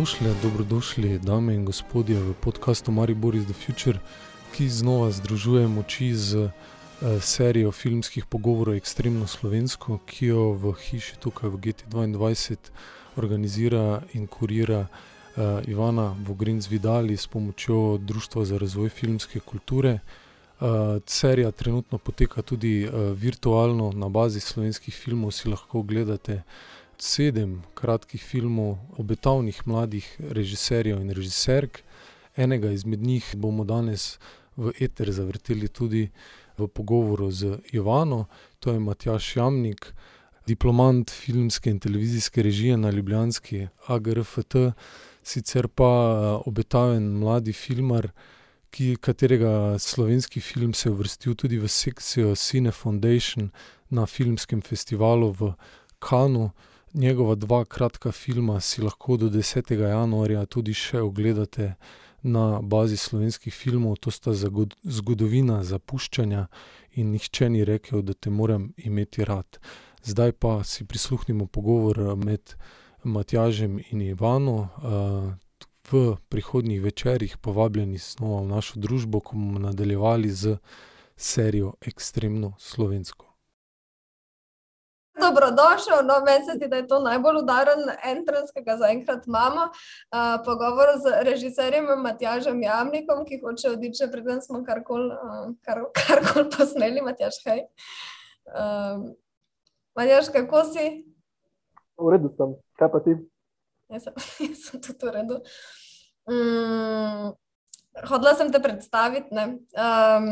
[0.00, 3.98] Dobrodošli, dobrodošli, dame in gospodje, v podkastu Maribor is the Future,
[4.56, 6.50] ki znova združuje moči z uh,
[7.20, 12.56] serijo filmskih pogovorov Extremno Slovensko, ki jo v hiši tukaj v GT2
[13.16, 19.98] organizira in kurira uh, Ivana Vogrin Zvidali s pomočjo Društva za razvoj filmske kulture.
[20.60, 26.42] Uh, serija trenutno poteka tudi uh, virtualno na bazi slovenskih filmov, si lahko ogledate
[27.02, 31.82] sedem kratkih filmov obetavnih mladih režiserjev in režiserk.
[32.36, 34.18] Enega izmed njih bomo danes
[34.56, 36.10] v eter zavrteli tudi
[36.58, 38.26] v pogovoru z Ivano,
[38.58, 39.92] to je Matjaš Jamnik,
[40.46, 44.56] diplomant filmske in televizijske režije na Ljubljanski AGRFT,
[45.22, 45.90] sicer pa
[46.46, 48.10] obetaven mladi filmar,
[48.70, 53.50] ki, katerega slovenski film se je uvrstil tudi v sekcijo Cine Foundation
[53.90, 55.52] na filmskem festivalu v
[55.98, 56.50] Kanu.
[56.94, 59.72] Njegova dva kratka filma si lahko do 10.
[59.78, 61.74] januarja tudi še ogledate
[62.22, 66.48] na bazi slovenskih filmov, to sta zgodovina zapuščanja
[66.98, 69.60] in nihče ni rekel, da te moram imeti rad.
[70.02, 72.56] Zdaj pa si prisluhnimo pogovor med
[73.04, 74.68] Matjažem in Ivano.
[75.92, 80.58] V prihodnjih večerjih povabljeni smo v našo družbo, ko bomo nadaljevali z
[81.16, 83.29] serijo Extremno Slovensko.
[85.18, 89.66] Dobrodošel, no, meni se zdi, da je to najbolj udaren entrance, ki ga zaenkrat imamo.
[89.66, 96.46] Uh, pogovor z režiserjem Matjažem Jamnikom, ki hoče oditi, preden smo karkoli uh, kar, kar
[96.54, 97.66] posneli, Matjaž, hej.
[98.46, 99.10] Uh,
[99.98, 100.86] Matjaž, kako si?
[101.98, 103.18] V redu sem, kaj pa ti?
[103.90, 104.14] Jaz sem,
[104.48, 105.42] jaz sem tudi v redu.
[106.30, 107.32] Um,
[108.06, 109.34] hodila sem te predstaviti.
[109.34, 110.28] Um,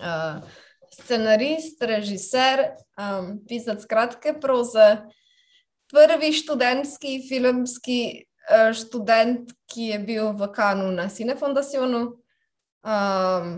[0.00, 0.62] uh,
[0.94, 5.04] scenarist, režiser, um, pisec kratke proze,
[5.92, 8.00] prvi študentski filmski
[8.50, 12.04] uh, študent, ki je bil v Kanu na Cine Foundationu.
[12.84, 13.56] Um,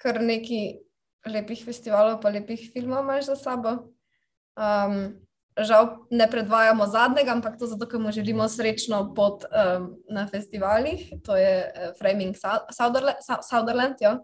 [0.00, 0.80] kar nekaj
[1.28, 3.92] lepih festivalov, pa lepih filmov imaš za sabo.
[4.56, 5.20] Um,
[5.60, 11.10] žal ne predvajamo zadnjega, ampak to zato, ker mu želimo srečno pot um, na festivalih.
[11.24, 12.36] To je uh, Framing
[12.72, 14.18] Southern, Southern, ja.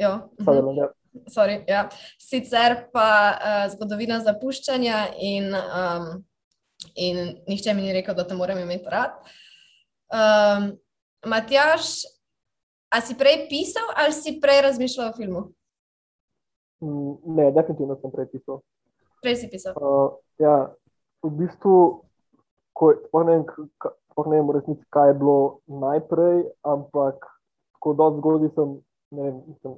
[0.00, 0.12] Jo.
[0.38, 0.88] Sutherland, ja.
[1.28, 1.88] Sorry, ja.
[2.18, 6.06] Sicer pa uh, zgodovina zapuščanja, in, um,
[6.96, 9.18] in nihče mi ni rekel, da te moram imeti rad.
[10.12, 10.72] Um,
[11.28, 12.04] Matjaš,
[12.92, 15.42] a si prej pisal ali si prej razmišljal o filmu?
[16.82, 18.62] Mm, ne, definitivno sem prej pisal.
[19.22, 19.76] Prej si pisal.
[19.76, 20.72] Uh, ja,
[21.22, 21.76] v bistvu,
[22.74, 22.92] ko,
[23.22, 23.44] ne vem,
[23.78, 23.92] ka,
[24.26, 27.28] ne vem resnici, kaj je bilo najprej, ampak
[27.76, 28.74] tako da zgodaj sem
[29.12, 29.74] vem, sem,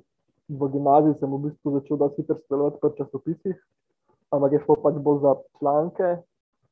[0.49, 3.59] v gimnaziji sem v bistvu začel dosti hitro sodelovati pri časopisih,
[4.35, 6.11] ampak je šlo pač bolj za članke,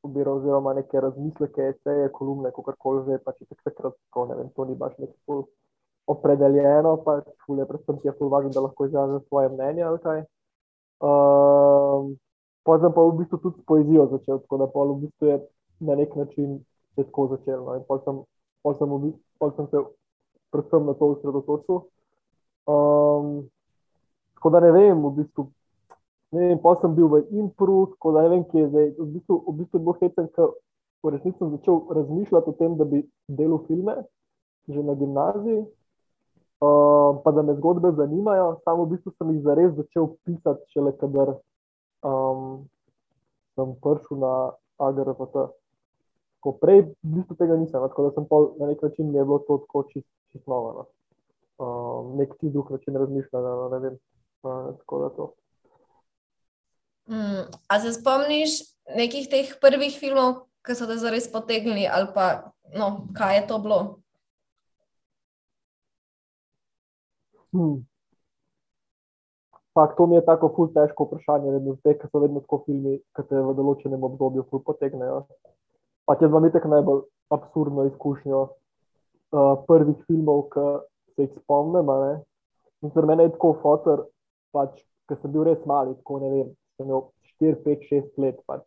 [0.03, 4.65] oziroma neke razmisleke, eseje, kolumne, kako koli že, pač je takrat tako, ne vem, to
[4.65, 5.45] ni baš nekaj bolj
[6.07, 10.19] opredeljeno, pač fulje, predvsem ti je ful važno, da lahko izražaš svoje mnenje ali kaj.
[11.03, 12.15] Um,
[12.63, 15.39] pa sem pa v bistvu tudi s poezijo začel, tako da pa v bistvu je
[15.79, 16.59] na nek način
[16.95, 17.65] se tako začelo.
[17.65, 17.75] No?
[17.75, 18.23] In pa sem,
[18.79, 19.83] sem, sem se
[20.51, 21.81] predvsem na to osredotočil.
[22.67, 23.49] Um,
[24.35, 25.47] tako da ne vem, v bistvu,
[26.31, 28.89] ne vem, pa sem bil v Impru, tako da ne vem, kje je zdaj.
[28.99, 30.51] V bistvu, v bistvu je bilo hecen, ker
[31.03, 34.03] v resnici sem začel razmišljati o tem, da bi delal filme
[34.71, 35.59] že na gimnaziji,
[36.63, 38.61] um, pa da me zgodbe zanimajo.
[38.63, 41.33] Samo v bistvu sem jih zares začel pisati, šele kadar
[41.99, 42.63] um,
[43.59, 44.33] sem prišel na
[44.79, 45.35] AGRFT.
[46.39, 48.27] Ko prej v bistvu tega nisem, tako da sem
[48.59, 50.71] na nek način mi je bilo to tako čisto čist novo.
[50.79, 51.02] No
[51.63, 53.55] uh, nek ti drug način razmišljanja.
[53.71, 53.97] Ne vem,
[54.43, 55.31] uh, tako da to.
[57.07, 58.59] Mm, a se spomniš
[58.95, 63.59] nekih teh prvih filmov, ki so te zares potegnili, ali pa no, kaj je to
[63.59, 63.79] bilo?
[67.53, 67.83] Hmm.
[69.73, 72.99] Pak, to mi je tako ful težko vprašanje, vedno zdaj, ker so vedno tako filmi,
[73.17, 75.23] ki te v določenem obdobju ful potegnejo.
[76.05, 77.01] Pa če vam je tako najbolj
[77.33, 80.65] absurdno izkušnjo uh, prvih filmov, ki
[81.15, 81.89] se jih spomnim.
[82.83, 84.05] Za mene je tako fotor,
[84.51, 87.05] pač, ker sem bil res mali, tako ne vem, sem imel
[87.41, 88.41] 4, 5, 6 let.
[88.47, 88.65] Pač.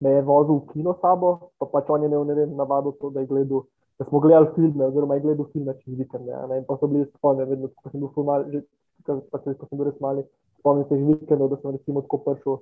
[0.00, 3.24] Me je vozil v kino sabo, pa pač on je imel vem, navado to, da
[3.24, 3.66] je gledal.
[3.98, 6.30] Da smo gledali filme, oziroma je gledal filme čez vikende.
[6.54, 8.62] In pa so bili spomni, vedno, ko sem bil fumal, že
[9.04, 10.22] ko sem bil res mali,
[10.60, 12.60] spomnim se jih vikendov, da sem recimo tako prišel.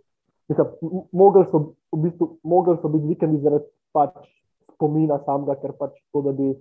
[0.49, 4.15] Mislim, mogli so, v bistvu, mogli so biti vikendi zaradi pač
[4.77, 6.53] spomina samega, ker pač to, da bi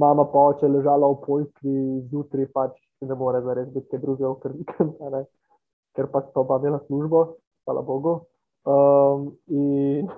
[0.00, 1.76] mama pa oče ležala v pojki,
[2.08, 2.74] zjutraj pač
[3.04, 5.22] ne more zares biti kaj drugega, ker, ker,
[5.96, 7.24] ker pač to pa imela službo,
[7.68, 8.18] hvala Bogu.
[8.68, 10.10] Um, in,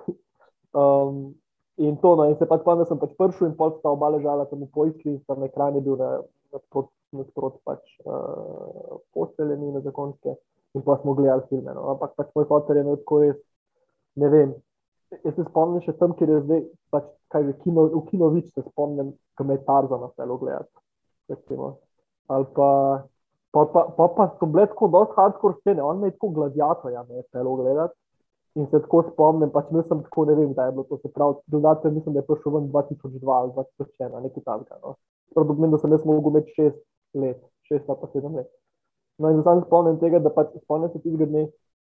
[0.75, 1.31] um,
[1.77, 4.11] In to, no, in se pač spomnim, da sem pač prišel in pol sta oba
[4.13, 6.09] ležala tam v pojski, tam na ekranu bil na,
[6.53, 10.35] nasprot, nasprot pač uh, posteljeni na zakonske
[10.77, 11.73] in pa smo gledali filme.
[11.73, 11.87] No.
[11.95, 13.39] Ampak pač moj fotor je imel tako res,
[14.21, 14.53] ne vem.
[15.23, 16.61] Jaz se spomnim še tam, kjer je zdaj,
[16.93, 20.73] pač, kaj že kino, v kinovič se spomnim, ko me je Tarzan na celo gledati.
[21.31, 21.77] Recimo.
[22.33, 22.69] Ali pa,
[23.55, 26.91] pa, pa, pa, pa so bile tako dosti hardcore scene, on me je tako gladiator,
[26.91, 27.97] ja, me je celo gledati.
[28.55, 30.99] In se tako spomnim, pač nisem tako, ne vem, da je bilo to.
[31.01, 34.77] Se pravi, dodatno mislim, da je prišel ven 2002 ali 2001, nekaj takega.
[34.83, 34.95] No.
[35.33, 36.83] Prav pomeni, da sem jaz mogel imeti šest
[37.17, 37.39] let,
[37.69, 38.51] šest pa sedem let.
[39.17, 41.47] No in sam spomnim tega, da pač spomnim se tistega dne,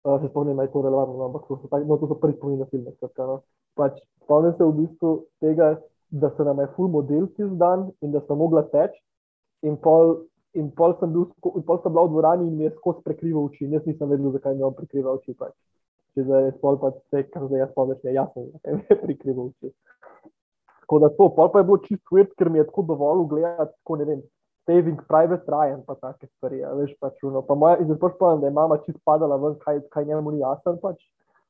[0.08, 2.16] uh, se spomnim, da je to relevantno, no, ampak to so, tak, no, to so
[2.22, 2.94] prvi spomini na filme.
[2.96, 3.42] Skratka, no.
[3.76, 5.14] pač, spomnim se v bistvu
[5.44, 5.76] tega,
[6.10, 9.02] da se nam je full model tisti dan in da sem mogla teči.
[9.68, 10.16] In pol,
[10.56, 13.50] in pol sem bil, in pol sem bila v dvorani in mi je skozi prekrival
[13.50, 13.66] oči.
[13.66, 15.36] In jaz nisem vedel, zakaj mi je on prekrival oči.
[15.36, 15.56] Pač
[16.18, 19.52] če zdaj je spol, pa vse, kar zdaj jaz spomnim, je jasno, da je prikrival
[19.52, 19.70] oči.
[20.82, 23.74] Tako da to, pol pa je bilo čisto svet, ker mi je tako dovolj gledati,
[23.76, 24.24] tako ne vem,
[24.68, 28.18] saving private Ryan, pa take stvari, ja, veš pač, no, pa moja, in zdaj pač
[28.18, 31.00] spomnim, da je mama čisto padala ven, kaj, kaj njemu ni jasen pač.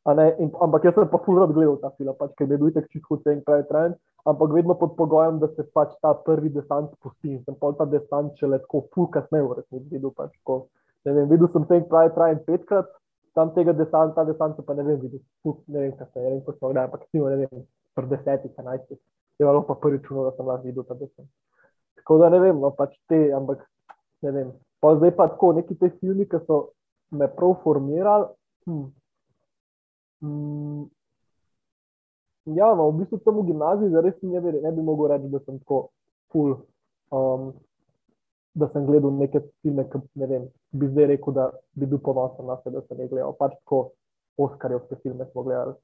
[0.08, 2.94] In, ampak jaz sem pa ful rad gledal ta film, pač, ker je bil tako
[2.94, 3.98] čisto saving private Ryan,
[4.30, 7.90] ampak vedno pod pogojem, da se pač ta prvi desant spusti in sem pol ta
[7.90, 10.14] desant še le tako ful kasneje v resnici videl.
[10.16, 10.62] Pač, ko,
[11.10, 12.94] ne vem, videl sem saving private Ryan petkrat,
[13.36, 15.24] tam tega desanta, ta desanta pa ne vem, videl,
[15.74, 17.68] ne vem, kaj se je, ne vem, ko smo gledali, ampak snimo, ne vem,
[17.98, 19.02] pred desetih, enajstih,
[19.42, 21.28] je bilo pa prvi čuno, da sem lahko videl ta desant.
[22.08, 23.66] Tako da ne vem, no pač te, ampak
[24.24, 24.52] ne vem.
[24.80, 26.70] Pa zdaj pa tako, neki te filmi, ki so
[27.12, 28.30] me prav formirali.
[28.64, 28.86] Hm.
[30.24, 30.86] Hm.
[32.56, 35.58] Ja, no, v bistvu sem v gimnaziji, zares ne, ne bi mogel reči, da sem
[35.60, 35.82] tako
[36.32, 36.56] full.
[37.12, 37.50] Um,
[38.56, 42.48] da sem gledal neke filme, ki ne vem, bi zdaj rekel, da bi bil ponosen
[42.48, 43.36] na sebe, da sem jih gledal.
[43.36, 43.82] Pač tako
[44.48, 45.76] Oskarjevske filme smo gledali,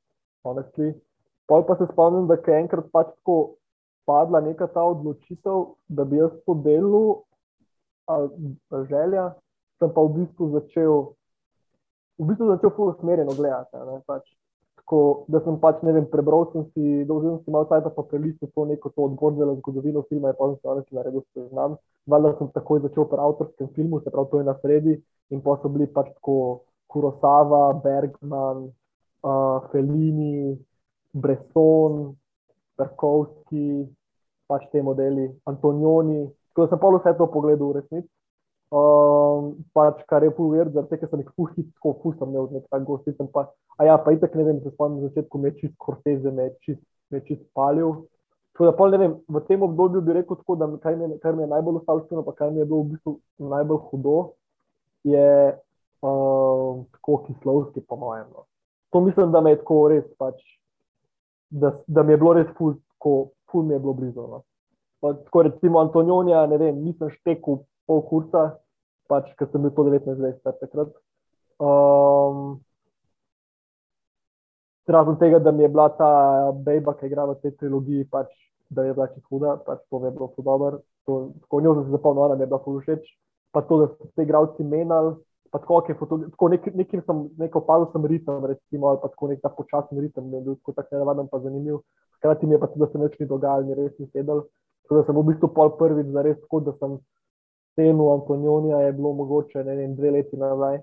[0.48, 0.94] honestly.
[1.52, 3.58] Pol pa se spomnim, da je enkrat pač tako
[4.06, 6.56] padla neka ta odločitev, da bi jaz to
[8.06, 8.30] ali
[8.90, 9.34] želja,
[9.80, 11.14] sem pa v bistvu začel,
[12.20, 13.78] v bistvu začel full usmerjeno gledati.
[14.06, 14.28] Pač
[14.84, 18.52] tako, da sem pač, ne vem, prebral sem si, dolžil sem malo časa, pa prelistil
[18.52, 21.78] to neko to odbor za zgodovino filma, in pa sem se onesel naredil seznam.
[22.08, 24.98] Valjda sem takoj začel pri avtorskem filmu, se pravi, to je na sredi,
[25.32, 26.38] in pa so bili pač tako
[26.92, 28.68] Kurosava, Bergman,
[29.24, 30.60] uh, Fellini,
[31.14, 32.14] Bresson,
[32.78, 33.86] Perkovski,
[34.48, 36.26] pač te modeli, Antonioni.
[36.54, 38.10] Tako da sem pa vse to pogledal v resnici.
[38.74, 42.80] Um, pač, kar je povedal, zaradi tega sem jih puhil, tako pustil, ne od nekega
[42.88, 43.14] gosti.
[43.34, 43.44] Pa,
[43.78, 46.82] a ja, pa itek ne vem, se spomnim na začetku, me čist korteze, me čist,
[47.14, 48.08] me čist palil.
[48.54, 51.46] Tako da, pol, vem, v tem obdobju bi rekel tako, da kar mi, kar mi
[51.46, 53.14] je najbolj ostalo, pa kar mi je bilo v bistvu
[53.54, 54.18] najbolj hudo,
[55.06, 55.30] je
[56.02, 58.26] um, tako kislovski, po mojem.
[58.34, 58.46] No.
[58.90, 60.42] To mislim, da me je tako res, pač,
[61.54, 63.14] da, da mi je bilo res ful, tako,
[63.52, 64.28] ful mi je bilo blizu.
[64.28, 64.44] No.
[65.00, 68.44] Pa, tako recimo Antonija, ne vem, nisem štekel pol kursa,
[69.12, 70.94] pač, ker sem bil po 19 let takrat.
[71.62, 72.62] Um,
[74.88, 76.10] Razen tega, da mi je bila ta
[76.66, 78.32] bejba, ki je igrala v tej trilogiji, pač,
[78.74, 80.82] da je bila čisto huda, pač to je bilo zelo dobro.
[81.06, 83.06] Tako njo sem se zapomnil, da mi je bila zelo všeč.
[83.54, 85.14] Pa to, da so se igravci menjali,
[85.54, 89.42] pa tako, tako nek, nekim sem, neko opazil sem ritem, recimo, ali pa tako nek
[89.44, 91.84] ta počasen ritem, da je bil tako tako nenavaden pa zanimiv.
[92.18, 94.42] Hkrati mi je pa tudi, da se neč ni dogajalo, mi res ni sedel.
[94.84, 96.98] Tako da sem v bistvu pol prvič zares tako, da sem
[97.74, 100.82] scenu Antonija je bilo mogoče ne vem, dve leti nazaj,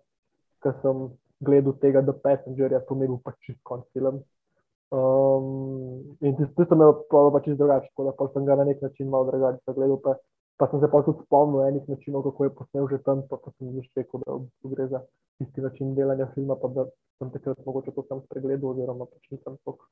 [0.63, 1.03] ko sem
[1.41, 4.23] gledal tega The Passengerja, to je bil pač čist konc film.
[4.91, 8.83] Um, in ti sem imel pač čist drugače, tako da pa sem ga na nek
[8.87, 9.99] način malo drugače gledal.
[10.05, 10.19] Pa,
[10.61, 13.49] pa sem se pa tudi spomnil enih načinov, kako je posnel že tam, pa, pa
[13.57, 15.01] sem že rekel, da v gre za
[15.41, 16.85] isti način delanja filma, pa da
[17.17, 19.89] sem takrat mogoče to sam spregledal, oziroma pač nisem tok,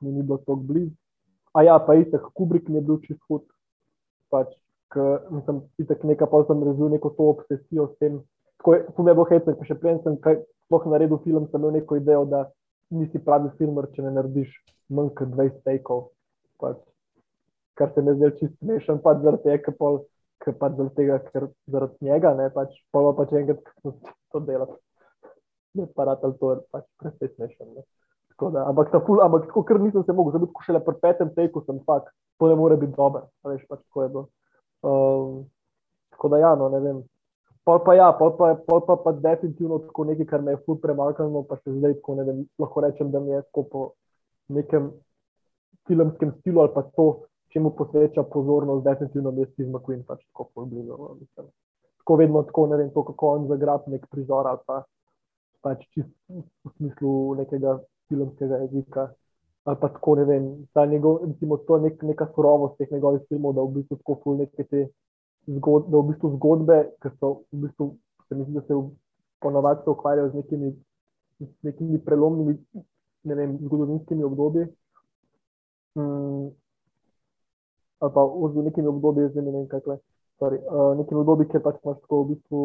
[0.00, 0.96] mi ni bilo tako blizu.
[1.52, 3.44] A ja, pa istek, Kubrick mi je bil čist hud,
[4.32, 4.48] pač
[5.30, 8.22] nisem videl nekaj, pa sem razvil neko to obsesijo s tem.
[8.64, 10.16] Tako je bilo hecno, ker še prej sem
[10.64, 12.46] sploh naredil film, sem imel neko idejo, da
[12.96, 14.56] nisi pravi filmer, če ne narediš
[14.88, 16.08] manj kot 20 tekov.
[16.62, 16.80] Pač,
[17.78, 20.02] kar se mi zdaj čisto smešen, pač zaradi tega, pol,
[20.44, 23.94] ker pač zaradi tega, ker zaradi njega, ne pač, pa pa pač enkrat, ko
[24.32, 24.76] to delal.
[25.74, 27.72] Ne, parat ali to je pač precej smešen.
[27.74, 27.86] Ne.
[28.34, 31.78] Da, ampak, ful, ampak tako, ker nisem se mogel, zato šele pri petem teku sem
[31.86, 33.28] fakt, to ne more biti dobro.
[33.46, 34.24] Veš pač, kako je bilo.
[34.84, 35.36] Um,
[36.14, 37.02] tako da, ja, no, ne vem.
[37.64, 40.76] Pol pa, ja, pol pa, pol pa, pa definitivno tako nekaj, kar me je ful
[40.82, 42.42] premaknilo, pa še zdaj tako ne vem.
[42.60, 43.84] Lahko rečem, da mi je tako po
[44.52, 44.90] nekem
[45.88, 47.06] filmskem stilu ali pa to,
[47.52, 50.66] če mu posveča pozornost, definitivno mi je Steve McQueen pač tako.
[50.66, 51.16] No,
[52.04, 54.82] tako vedno tako, ne vem, to, kako on zagrab nek prizor ali pa
[55.64, 59.08] pač čist v smislu nekega filmskega jezika.
[59.64, 63.54] ali pa tako ne vem, ta njegov, recimo, to nek, neka surovost teh njegovih filmov,
[63.56, 64.88] da v bistvu tako ful neke te
[65.46, 67.86] zgodbe, da v bistvu zgodbe, ki so v bistvu,
[68.28, 68.76] se mi zdi, da se
[69.40, 70.74] ponovadi ukvarjajo z nekimi,
[71.40, 72.58] z nekimi prelomnimi,
[73.24, 74.66] ne vem, zgodovinskimi obdobji.
[75.96, 76.52] Hmm.
[78.02, 79.98] Ali pa v nekimi obdobji, zdaj ne vem, kaj je.
[80.42, 82.62] Sorry, uh, nekimi obdobji, ker pač imaš tako v bistvu,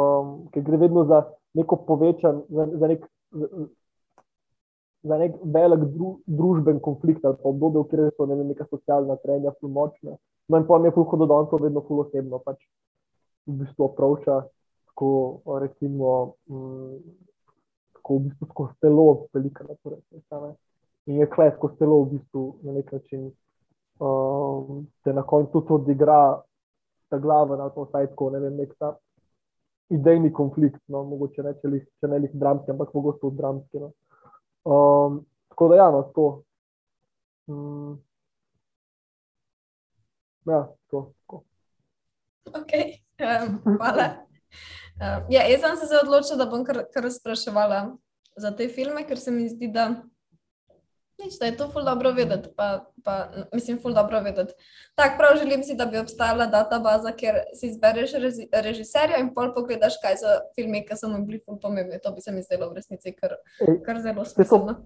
[0.00, 1.22] um, ker gre vedno za
[1.58, 3.04] neko povečan, za, za nek
[5.02, 9.16] za nek velik dru, družben konflikt ali obdobje, v katerem so ne vem, neka socialna
[9.24, 10.16] trenja, zelo močna.
[10.48, 12.62] No, in mi je fulho do danes to vedno fulho osebno, pač
[13.46, 14.42] v bistvu opravča,
[14.92, 15.08] tako
[15.60, 16.98] recimo, mm,
[17.98, 20.58] tako v bistvu skozi telo, velika naporečnost.
[21.06, 23.30] In je kles skozi telo v bistvu na nek način,
[24.02, 26.42] um, te na koncu tudi odigra
[27.08, 28.94] ta glava na to, saj tako, ne vem, nek ta
[29.92, 33.82] idejni konflikt, no, mogoče ne, če, li, če ne lih dramski, ampak tudi dramski.
[33.82, 33.92] No.
[34.64, 35.20] Um,
[35.52, 36.26] tako da, ja, no, to.
[37.52, 37.98] Um,
[40.48, 41.04] ja, to.
[41.28, 41.42] to.
[42.62, 43.02] Okay.
[43.20, 44.08] Um, hvala.
[44.96, 47.84] Um, ja, jaz sem se odločila, da bom kar, kar spraševala
[48.40, 49.90] za te filme, ker se mi zdi, da
[51.24, 54.54] Nič, da je to ful dobro vedeti, pa, pa mislim, ful dobro vedeti.
[54.94, 58.16] Tako prav želim si, da bi obstajala databaza, kjer si izbereš
[58.52, 62.00] režiserja in pol pogledaš, kaj so filmi, ki so mi bili ful pomembni.
[62.02, 63.36] To bi se mi zdelo v resnici kar,
[63.86, 64.80] kar zelo smiselno.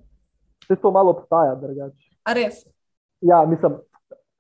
[0.67, 2.13] Vse to malo obstaja, drugače.
[2.25, 2.67] A res?
[3.21, 3.81] Ja, mislim,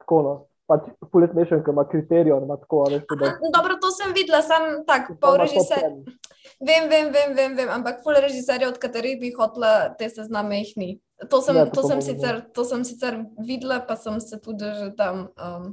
[0.02, 0.36] tako no.
[0.66, 2.40] Pač Polet mešan, ki ima kriterijo.
[2.42, 5.92] Dobro, to sem videla, sem tak, pol režiser.
[6.58, 10.72] Vem, vem, vem, vem, vem, ampak ful režiserjev, od katerih bi hotla te sezname, jih
[10.76, 10.90] ni.
[11.16, 14.90] To sem, ne, to, sem sicer, to sem sicer videla, pa sem se tudi že
[14.98, 15.70] tam um,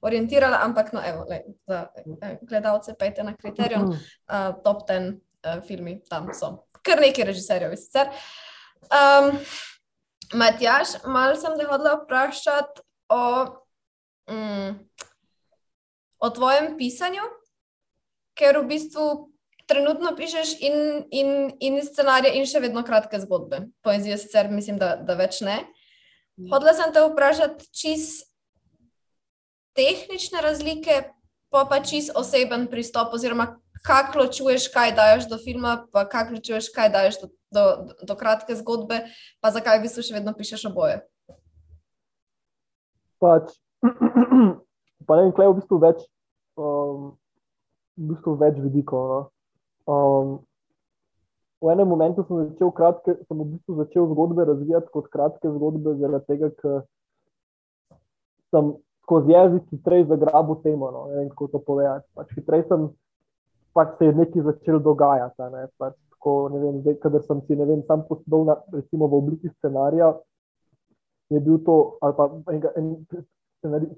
[0.00, 1.90] orientirala, ampak no, evo, le, za
[2.22, 6.64] eh, gledalce pejte na kriterijum, uh, top ten uh, filmi tam so.
[6.80, 8.08] Kar nekaj režiserjev je sicer.
[8.88, 9.36] Um,
[10.32, 13.24] Matjaš, malo sem te hodila vprašati o,
[14.32, 14.78] um,
[16.18, 17.28] o tvojem pisanju,
[18.38, 19.06] ker v bistvu
[19.68, 20.78] trenutno pišeš in,
[21.10, 21.28] in,
[21.60, 23.66] in scenarije, in še vedno kratke zgodbe.
[23.84, 25.60] Poezijo sicer mislim, da, da več ne.
[26.38, 26.48] Mm.
[26.52, 28.26] Hodla sem te vprašati čist
[29.78, 31.02] tehnične razlike,
[31.52, 36.72] pa pa čist oseben pristop, oziroma kako ločuješ, kaj daš do filma, pa kako ločuješ,
[36.74, 37.64] kaj daš do, do,
[38.08, 39.04] do kratke zgodbe,
[39.40, 40.98] pa zakaj v bistvu še vedno pišeš oboje.
[43.22, 43.52] Pač,
[45.06, 46.04] pa ne vem, kaj je v bistvu več.
[46.58, 47.10] Um,
[47.98, 49.10] v bistvu več vidikov.
[49.10, 49.20] No?
[49.88, 50.38] Um,
[51.64, 55.96] v enem momentu sem začel, kratke, sem v bistvu začel zgodbe razvijati kot kratke zgodbe,
[55.98, 56.84] zaradi tega, ker
[58.52, 60.92] sem skozi jezik hitreje zagrabil temo.
[60.92, 62.06] No, ne vem, kako to povedati.
[62.14, 62.90] Pač hitreje sem
[63.78, 65.48] pač se je nekaj začel dogajati.
[65.54, 69.20] Ne, pač, tako, ne vem, zdaj, kadar sem si vem, sam posedel na, recimo, v
[69.22, 70.12] obliki scenarija,
[71.32, 72.92] je bil to ali pa en, en
[73.60, 73.90] scenarij,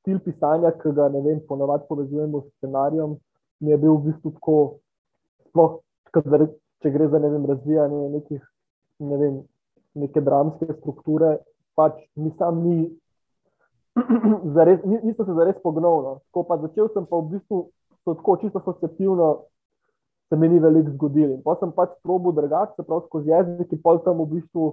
[0.00, 3.16] stil pisanja, ki ga ne vem, ponovadi povezujemo s scenarijem,
[3.60, 4.56] mi je bil v bistvu tako
[5.54, 5.78] sploh,
[6.10, 6.48] kadar,
[6.82, 8.42] če gre za ne vem, razvijanje nekih,
[9.06, 9.40] ne vem,
[9.94, 11.38] neke dramske strukture,
[11.78, 12.78] pač nisem ni.
[14.56, 16.00] Zares, nisem se zares pognil.
[16.02, 16.14] No.
[16.34, 17.60] Ko pa začel sem, pa v bistvu
[18.02, 19.28] tako čisto asociativno,
[20.28, 21.38] se mi ni veliko zgodilo.
[21.46, 24.72] Pa sem pač probo drugače, se pravi skozi jezik, in pol tam v bistvu,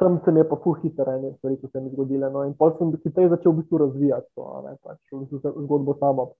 [0.00, 2.32] tam se mi je pa fuh hitro, ne stvari, ki se mi zgodile.
[2.32, 2.46] No.
[2.48, 6.32] In pol sem hitreje začel v bistvu razvijati to, ne, pač, v bistvu zgodbo samo.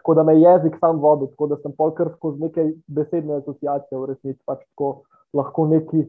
[0.00, 3.98] Tako da me je jezik sam vodil, tako da sem polkar skozi neke besedne asociacije
[3.98, 4.62] v resnici pač
[5.36, 6.06] lahko neki,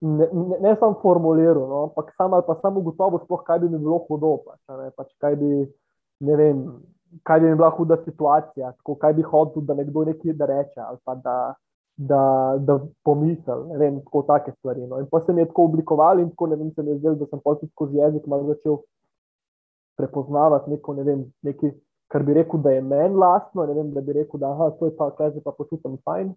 [0.00, 3.70] ne, ne, ne samo formuliral, no, ampak sam ali pa samo ugotovil, sploh kaj bi
[3.72, 5.48] mi bilo hudo, pač, ne, pač kaj bi,
[6.28, 6.60] ne vem,
[7.24, 10.84] kaj bi mi bila huda situacija, tako kaj bi hodil, da nekdo nekaj da reče
[10.84, 11.38] ali pa da,
[11.96, 12.20] da,
[12.60, 14.84] da pomisel, ne vem, tako take stvari.
[14.86, 15.00] No.
[15.00, 17.16] In pa se mi je tako oblikoval in tako ne vem, se mi je zdelo,
[17.16, 18.76] da sem polkar skozi jezik malo začel
[19.96, 21.72] prepoznavati neko, ne vem, neki
[22.12, 24.90] kar bi rekel, da je meni lastno, ne vem, da bi rekel, da aha, to
[24.90, 26.34] je pa, kaj se pa počutim fajn.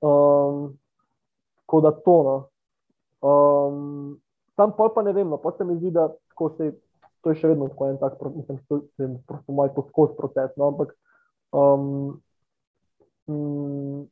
[0.00, 0.78] Um,
[1.60, 2.16] tako da to.
[2.28, 2.36] No.
[3.30, 4.20] Um,
[4.56, 6.08] tam pol pa ne vem, no, pa se mi zdi, da
[6.56, 6.70] se,
[7.20, 9.08] to je še vedno tako en tak, mislim, to je
[9.48, 10.94] moj poskos proces, no, ampak
[11.52, 12.16] um,
[13.28, 14.06] um,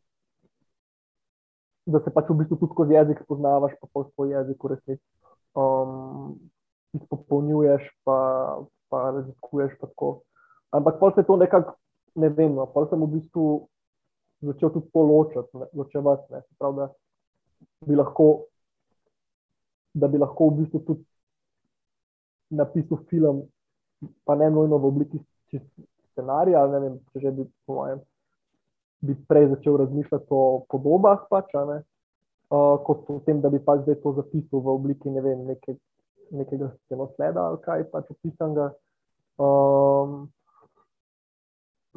[1.89, 5.05] da se pač v bistvu tudi skozi jezik spoznavaš, pa pa svoj jezik v resnici
[5.57, 6.37] um,
[6.93, 8.19] izpopolnjuješ, pa,
[8.89, 10.11] pa raziskuješ pa tako.
[10.71, 11.75] Ampak pa se to nekako,
[12.15, 13.45] ne vem, no, pa sem v bistvu
[14.45, 16.89] začel tudi poločati, ločevati, ne, prav, da
[17.87, 18.29] bi lahko,
[19.95, 21.05] da bi lahko v bistvu tudi
[22.59, 23.43] napisal film,
[24.25, 25.21] pa ne nujno v obliki
[26.13, 28.05] scenarija, ne vem, če že bi, po mojem,
[29.09, 31.83] bi prej začel razmišljati o podobah, pač, ne,
[32.53, 35.79] uh, kot o tem, da bi pač zdaj to zapisal v obliki, ne vem, neke
[36.31, 38.73] nekega scenosleda ali kaj pač opisanega.
[39.39, 40.29] Um,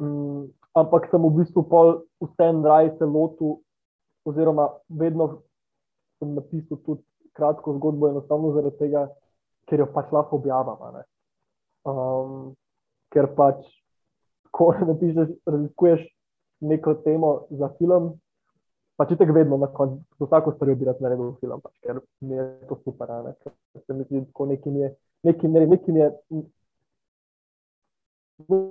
[0.02, 1.94] um, ampak sem v bistvu pol
[2.24, 3.60] vse en raj se lotil,
[4.26, 5.42] oziroma vedno
[6.18, 7.02] sem napisal tudi
[7.36, 9.06] kratko zgodbo, enostavno zaradi tega,
[9.70, 11.00] ker jo pač lahko objavim.
[11.88, 12.52] Um,
[13.12, 13.62] ker pač,
[14.54, 16.04] ko napišeš, raziskuješ
[16.62, 18.12] neko temo za film,
[19.00, 22.02] pač je tako vedno, na koncu, za vsako stvar bi rad naredil film, pač, ker
[22.20, 23.10] mi je to super.
[23.26, 23.34] Ne?
[23.86, 24.92] Se mi zdi, da nekaj je,
[25.26, 26.10] nekaj, ne, nekaj je.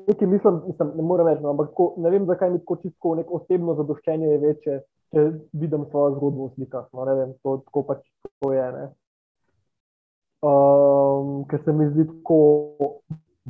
[0.07, 3.13] Nekaj mislim, mislim, ne morem reči, no, ampak ko, ne vem, zakaj mi tako čisto
[3.15, 4.79] neko osebno zadoščenje je večje,
[5.13, 6.87] če vidim svojo zgodbo v slikah.
[6.93, 8.03] No, ne vem, to, tako pač
[8.41, 8.67] to je.
[10.41, 12.39] Um, ker se mi zdi tako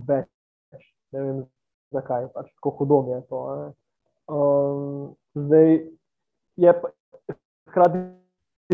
[0.08, 0.27] več.
[1.15, 1.44] Ne vem,
[1.96, 3.44] zakaj, pač tako hodom je to.
[4.32, 5.80] Um, zdaj,
[6.62, 6.91] je pa,
[7.72, 8.03] hkrati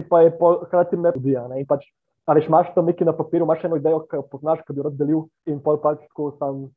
[0.10, 1.86] pa je pol, hkrati me tudi, ne, in pač,
[2.30, 4.90] ali imaš tam nekaj na papirju, imaš eno idejo, ki jo poznaš, ki bi jo
[4.90, 6.68] razdelil, in pol pač tako sam,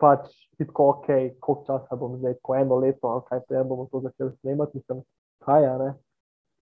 [0.00, 0.28] pač
[0.58, 1.06] tako, ok,
[1.40, 5.02] koliko časa bom zdaj, ko eno leto, ali kaj pa bomo to začeli snemati, mislim,
[5.44, 5.90] kaj je, ne.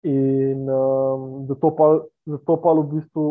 [0.09, 1.89] In um, zato, pa,
[2.27, 3.27] zato pa v bistvu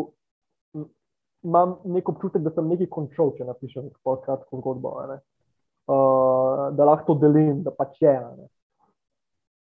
[1.48, 7.14] imam nek občutek, da sem nekaj končal, če napišem tako kratko zgodbo, uh, da lahko
[7.14, 8.12] to delim, da pač je.
[8.12, 8.48] Ne.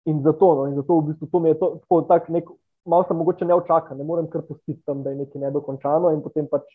[0.10, 2.50] In zato, no, in zato v bistvu to mi je to, tako tak nek,
[2.86, 6.22] malo sem mogoče ne očakan, ne morem kar pustiti tam, da je nekaj nedokončano in
[6.26, 6.66] potem pač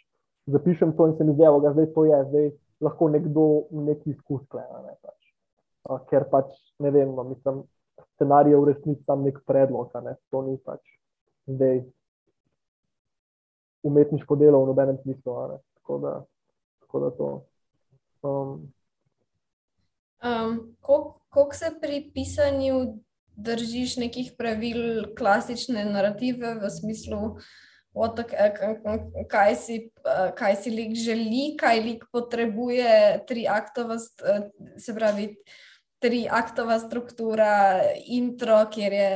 [0.53, 4.43] zapišem to in se mi zdi, da zdaj to je, zdaj lahko nekdo neki izkus
[4.49, 4.83] klena.
[4.87, 5.19] Ne, pač.
[5.89, 7.63] uh, ker pač ne vem, no, mislim,
[8.15, 10.81] scenarij je v resnici tam nek predlog, ne, to ni pač
[11.49, 11.83] zdaj
[13.83, 15.37] umetniško delo v nobenem smislu.
[15.81, 16.13] Tako da,
[16.81, 17.29] tako da to.
[18.23, 18.73] Um,
[20.25, 20.77] um,
[21.31, 23.01] Kako se pri pisanju
[23.37, 27.39] držiš nekih pravil klasične narative v smislu,
[27.95, 28.33] otak,
[29.31, 29.79] kaj, si,
[30.37, 33.99] kaj si lik želi, kaj lik potrebuje, tri aktova,
[34.79, 35.35] se pravi,
[35.99, 39.11] tri aktova struktura, intro, kjer je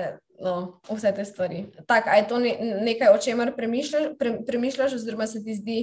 [0.45, 1.65] no, vse te stvari.
[1.87, 2.41] Tak, je to
[2.85, 5.79] nekaj, o čemer premišljaš, pre, premišljaš oziroma se ti zdi,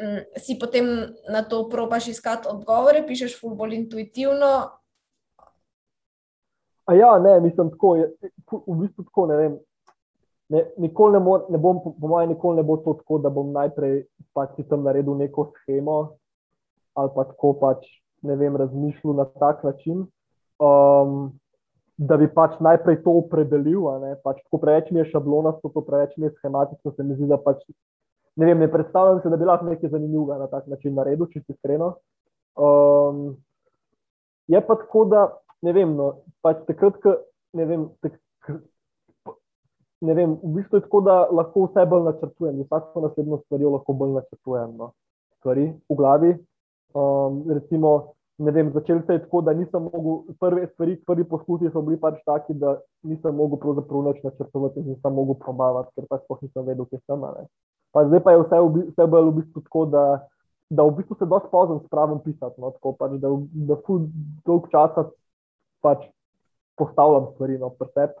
[0.00, 0.90] um, si potem
[1.32, 4.76] na to probaš iskati odgovore, pišeš fulbol intuitivno,
[6.86, 7.96] A ja, ne, mislim, tako.
[8.66, 9.58] V bistvu tako ne vem.
[10.48, 13.50] Ne, nikoli ne, mor, ne bom, po mojem, nikoli ne bo to tako, da bom
[13.54, 14.04] najprej
[14.34, 15.96] pač si tam naredil neko schemo
[16.96, 17.82] ali pa tako pač,
[18.24, 20.06] ne vem, razmišljal na tak način,
[20.64, 21.26] um,
[21.96, 23.84] da bi pač najprej to opredelil.
[24.24, 27.36] Pač, tako preveč mi je šablonasto, to preveč mi je schematično, se mi zdi, da
[27.36, 27.60] pač,
[28.40, 31.42] ne vem, ne predstavljam se, da bi lahko nekaj zanimivega na tak način naredil, če
[31.42, 31.92] si iskreno.
[32.56, 33.36] Um,
[34.48, 35.28] je pa tako, da
[35.62, 37.18] ne vem, no, pač takrat, ko
[37.56, 37.88] ne vem.
[38.00, 38.16] Tak,
[40.06, 43.96] Ne vem, v bistvu je tako, da lahko vse bolj načrtujem, vsako naslednjo stvar lahko
[44.02, 44.76] bolj načrtujem.
[44.78, 44.92] No.
[45.40, 46.36] Stvari v glavi.
[46.96, 51.70] Um, recimo, ne vem, začel se je tako, da nisem mogel, prve stvari, prvi poskusi
[51.72, 56.24] so bili pač taki, da nisem mogel pravzaprav nič načrtovati nisem mogel probavati, ker pač
[56.24, 57.24] sploh nisem vedel, kje sem.
[57.92, 58.60] Pa zdaj pa je vse,
[58.92, 60.04] vse bolj v bistvu tako, da,
[60.70, 63.32] da v bistvu se dosti pozno spravim pisati, no, tako pač, da,
[63.72, 64.04] da ful
[64.44, 65.08] dolg časa
[65.84, 66.04] pač
[66.76, 68.20] postavljam stvari no, presep.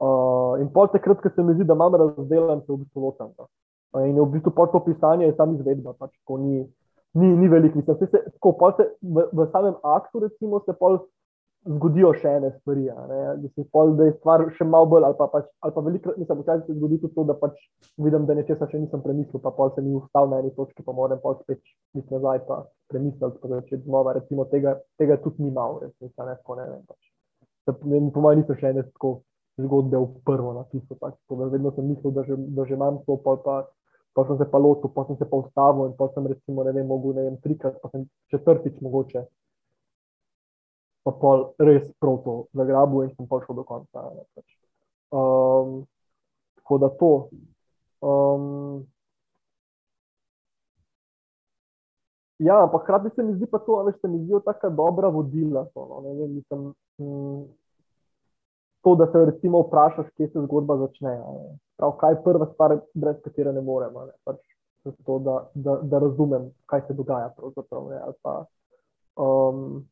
[0.00, 3.32] Uh, in pol takrat, ko se mi zdi, da imam razdeljen, se v bistvu ločam.
[3.38, 3.48] No.
[3.94, 6.64] Uh, in v bistvu pol to pisanje je sam izvedba, pač, ko ni,
[7.14, 7.76] ni, ni velik.
[7.78, 10.98] Mislim, se, se, tako, se, v, v samem aktu, recimo, se pol
[11.68, 12.88] zgodijo še ene stvari.
[12.90, 16.42] Da, pol, da je stvar še malo bolj, ali pa, pač, ali pa veliko, mislim,
[16.42, 17.58] včasih se zgodi tudi to, da pač
[18.02, 20.94] vidim, da nečesa še nisem premislil, pa pol se mi ustal na eni točki, pa
[20.96, 21.62] moram pol spet
[21.94, 24.16] iti nazaj, pa premisliti, pa začeti znova.
[24.18, 26.82] Recimo, tega, tega tudi ni malo, resnica, ne, ne vem.
[26.88, 27.12] Pač.
[27.70, 29.20] Po mojem, niso še ene tako
[29.66, 30.98] zgodbe v prvo napisal.
[31.00, 31.14] Pač.
[31.30, 33.54] Vedno sem mislil, da že, da že imam to, pa, pa,
[34.14, 36.72] pa sem se pa lotil, pa sem se pa ustavil in pa sem recimo, ne
[36.72, 39.26] vem, mogel, ne vem, trikrat, pa sem četrtič mogoče
[41.02, 44.06] pa pol res proto zagrabil in sem prišel do konca.
[44.34, 44.48] Pač.
[45.10, 45.82] Um,
[46.62, 47.12] tako da to.
[48.02, 48.86] Um,
[52.38, 55.66] ja, ampak hkrati se mi zdi pa to, da se mi zdijo tako dobra vodila.
[55.74, 57.42] To, no, vem, mislim, hm,
[58.82, 61.20] to, da se recimo vprašaš, kje se zgodba začne.
[61.76, 63.94] Prav, kaj je prva stvar, brez katere ne morem.
[63.94, 64.40] Ne, pač,
[65.06, 67.30] to, da, da, da razumem, kaj se dogaja.
[67.90, 68.44] Ne, ali pa,
[69.16, 69.82] um,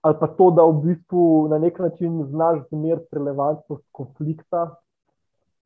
[0.00, 4.68] ali pa to, da v bistvu na nek način znaš zmeriti relevantnost konflikta.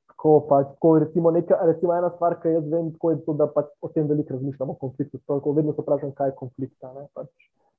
[0.09, 3.71] Tako, pa, tako, recimo, neka, recimo ena stvar, ki jaz vem, je to, da pač
[3.81, 5.19] o tem veliko razmišljam o konfliktu.
[5.27, 6.77] Tako, vedno se vprašam, kaj je konflikt.
[7.15, 7.31] Pač,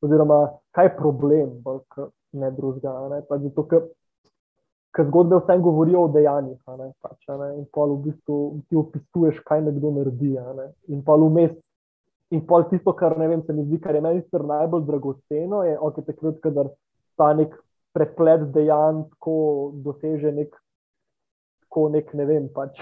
[0.02, 0.40] oziroma,
[0.72, 1.84] kaj je problem, bolj,
[2.40, 3.22] ne drugega.
[3.28, 3.86] Pač, zato, ker
[4.94, 6.60] ker zgodbe vsem govorijo o dejanjih.
[6.80, 10.34] Ne, pač, ne, in pa v bistvu ti opisuješ, kaj nekdo naredi.
[10.60, 11.56] Ne, in pa vmes.
[12.34, 15.76] In pol tisto, kar ne vem, se mi zdi, kar je meni najbolj dragoceno, je,
[15.78, 16.72] ok, takrat, kadar
[17.18, 17.54] ta nek
[17.94, 19.36] preplet dejanj tako
[19.86, 20.56] doseže nek,
[21.68, 22.82] tako nek, ne vem, pač.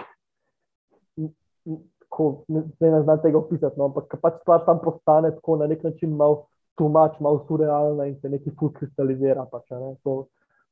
[2.11, 5.83] Ko, ne, ne znam tega opisati, no, ampak pač stvar tam postane tako na nek
[5.83, 6.45] način malo
[6.79, 9.45] tumač, malo surrealna in se nekaj fuk kristalizira.
[9.51, 10.15] Pač, ne, to,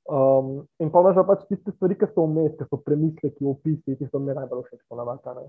[0.09, 4.07] Um, in pa imaš pač tiste stvari, ki so vmes, ki so premisleki, opisi, ki
[4.09, 5.43] so mi najbolj všeč, ponavadi.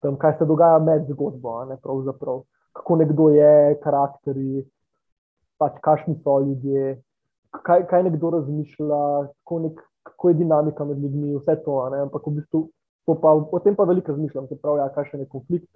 [0.00, 1.76] Tam, kaj se dogaja med zgodbo, ne,
[2.76, 4.64] kako nekdo je, karakteri,
[5.60, 6.96] pač kakšni so ljudje,
[7.64, 9.02] kaj, kaj nekdo razmišlja,
[9.42, 11.76] kako, nek, kako je dinamika med ljudmi, vse to.
[11.92, 12.64] Ne, ampak v bistvu
[13.20, 15.70] pa, o tem pa veliko razmišljam, se pravi, ja, kakšen je konflikt.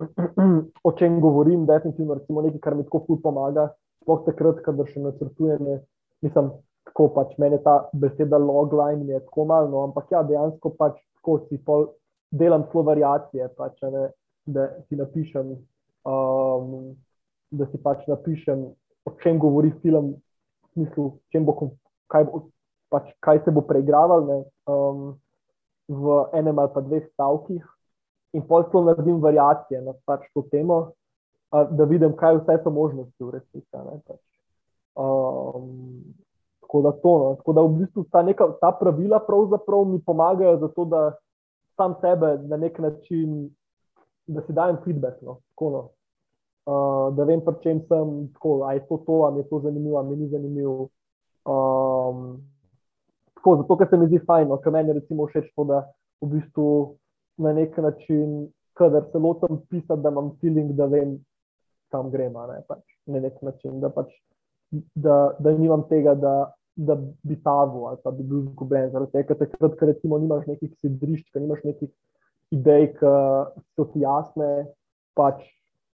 [0.88, 3.68] O čem govorim, definitivno, recimo nekaj, kar mi tako ful pomaga,
[4.02, 5.68] sploh takrat, kadar še načrtujem,
[6.24, 6.48] mislim,
[6.88, 11.38] tako pač meni ta beseda logline je tako malo, no, ampak ja, dejansko pač tako
[11.48, 11.86] si pol,
[12.32, 14.08] delam slo variacije, pač, ne,
[14.46, 15.52] da si napišem,
[16.08, 16.94] um,
[17.52, 18.64] da si pač napišem,
[19.06, 20.14] o čem govori film,
[20.62, 21.10] v smislu,
[21.46, 21.54] bo,
[22.12, 22.46] kaj, bo,
[22.90, 24.40] pač, kaj se bo preigraval ne,
[24.72, 25.12] um,
[25.92, 27.62] v enem ali pa dveh stavkih.
[28.32, 30.94] In pol to naredim variacije na pač to temo,
[31.52, 33.68] da vidim, kaj vse so možnosti v resnici.
[34.08, 34.20] Pač.
[34.96, 36.14] Um,
[36.72, 37.34] Tako da, to, no.
[37.34, 39.20] Tako da v bistvu ta, neka, ta pravila
[39.86, 41.12] mi pomagajo, zato, da
[41.76, 43.50] sam sebe na nek način,
[44.26, 45.22] da si dajem feedback.
[45.22, 45.36] No.
[45.50, 45.88] Tako, no.
[46.66, 50.16] uh, da vem, pri čem sem, tako, je to to, ali je to zanimivo, ali
[50.16, 50.88] ni zanimivo.
[51.44, 52.40] Um,
[53.34, 55.82] tako, zato, ker se mi zdi fajn, no, ker meni je všeč to, da
[56.22, 56.96] v bistvu
[57.36, 61.18] na nek način, kadar se lotim pisati, da imam feeling, da vem,
[61.92, 62.46] kam gremo.
[62.46, 64.08] Ne, pač, na nek način, da pač.
[64.94, 68.90] Da, da nimam tega, da da bi tavo ali pa bi bil izgubljen.
[68.90, 71.90] Zaradi tega, takrat, ker recimo nimaš nekih sedrišč, ker nimaš nekih
[72.52, 73.16] idej, ki
[73.76, 74.52] so ti jasne,
[75.18, 75.42] pač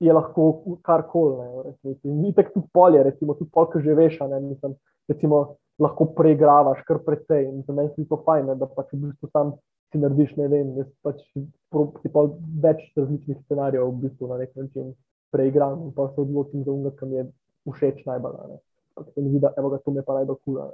[0.03, 1.75] je lahko karkoli.
[2.03, 4.75] Ni tako tudi polje, recimo tudi polk že veš, ne mislim,
[5.07, 5.45] recimo
[5.79, 9.55] lahko preigravaš kar precej in za meni je to fajn, da pač v bistvu sam
[9.91, 12.27] si narediš, ne vem, jaz pač si pa
[12.63, 14.93] več različnih scenarijev v bistvu na nek način
[15.31, 17.27] preigram in pa se odločim za unga, ki mi je
[17.71, 18.39] všeč najbolj.
[18.51, 20.69] Ne ampak se mi zdi, da evo, ga, to me pa najbolj kula.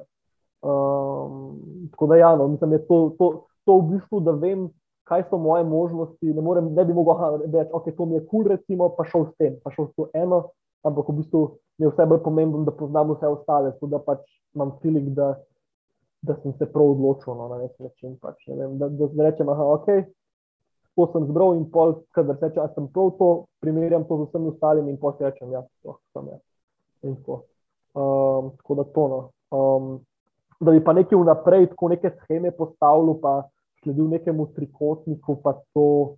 [0.62, 1.57] Um,
[1.91, 3.31] tako da, ja, no, mislim, je to, to,
[3.65, 4.69] to v bistvu, da vem,
[5.10, 6.34] kaj so moje možnosti.
[6.34, 9.05] Ne, morem, ne bi mogel reči, da okay, to mi je kul, cool, recimo, pa
[9.10, 10.43] šel s tem, pa šel s to eno,
[10.88, 11.41] ampak v bistvu
[11.77, 14.23] mi je vse bolj pomembno, da poznam vse ostale, tako da pač
[14.55, 15.34] imam filik, da,
[16.21, 18.17] da sem se prav odločil no, na nek način.
[18.21, 20.05] Pač, ne vem, da, da, rečem, da okay,
[20.95, 23.31] to sem zbral in pol, kadar se reče, da sem prav to,
[23.65, 26.43] primerjam to z vsemi ostalimi in pol se rečem, ja, to sem jaz.
[27.01, 27.43] In tako.
[27.93, 29.08] Um, tako da to.
[29.08, 29.19] No.
[29.58, 29.99] Um,
[30.60, 33.49] da bi pa nekaj vnaprej, tako neke scheme postavil, pa
[33.84, 36.15] sledil nekemu trikotniku, pa to,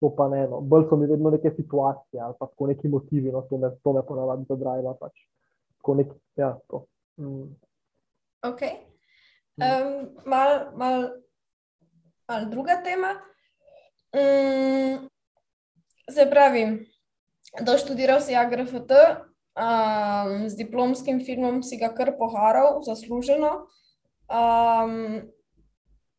[0.00, 0.46] to pa ne.
[0.48, 0.60] No.
[0.60, 3.42] Bolj so mi vedno neke situacije ali pa tako neki motivi, no.
[3.42, 4.94] to me, to me ponavadi zadrajva.
[5.00, 5.26] Pač.
[5.86, 6.58] Nek, ja,
[7.16, 7.46] mm.
[8.42, 8.62] Ok.
[9.56, 11.10] Um, mal, mal,
[12.28, 13.14] mal druga tema.
[14.10, 15.08] Um,
[16.10, 16.64] se pravi,
[17.60, 18.92] da študiral si AGRFT,
[19.56, 23.66] um, z diplomskim filmom si ga kar poharal, zasluženo.
[24.28, 25.32] Um,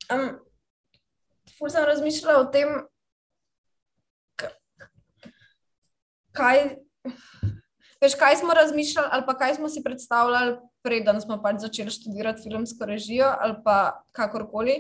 [0.10, 0.28] um,
[1.58, 2.74] ful sem razmišljala o tem,
[6.38, 6.78] kaj,
[8.02, 12.46] veš, kaj smo razmišljali, ali pa kaj smo si predstavljali, preden smo pač začeli študirati
[12.46, 14.78] filmsko režijo, ali pa kakorkoli.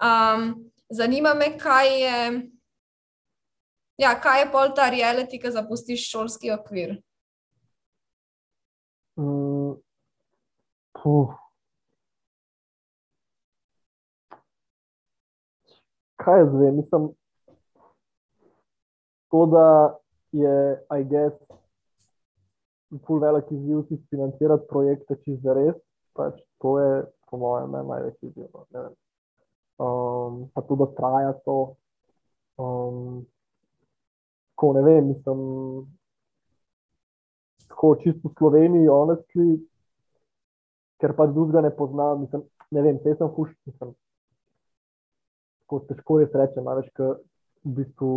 [0.00, 2.16] Um, zanima me, kaj je.
[4.00, 6.96] Ja, kaj je pol ta reality, ki zapustiš šolski okvir?
[9.18, 9.74] Mm,
[16.16, 16.72] Kaj zdaj?
[16.72, 17.08] Mislim,
[19.30, 19.96] to, da
[20.32, 21.36] je, I guess,
[23.06, 25.76] pol velik izziv si financirati projekte čez res,
[26.12, 28.48] pač to je, po mojem, največji izziv.
[28.74, 28.86] No,
[29.78, 31.58] um, pa tudi, traja to.
[32.60, 33.24] Um,
[34.54, 35.38] ko ne vem, mislim,
[37.80, 39.56] tako čisto v Sloveniji, honestly,
[41.00, 42.20] ker pa drugega ne poznam.
[42.20, 43.94] Mislim, ne vem, te sem fuš, mislim.
[45.64, 47.16] Tako težko res rečem, več, ker
[47.64, 48.10] v bistvu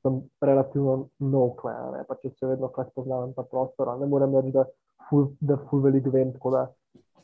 [0.00, 4.54] sem relativno nov klan, pa če se vedno kaj poznam ta prostor, ne morem reči,
[4.56, 4.64] da
[5.10, 6.32] ful, da ful veliko vem.
[6.32, 6.64] Da,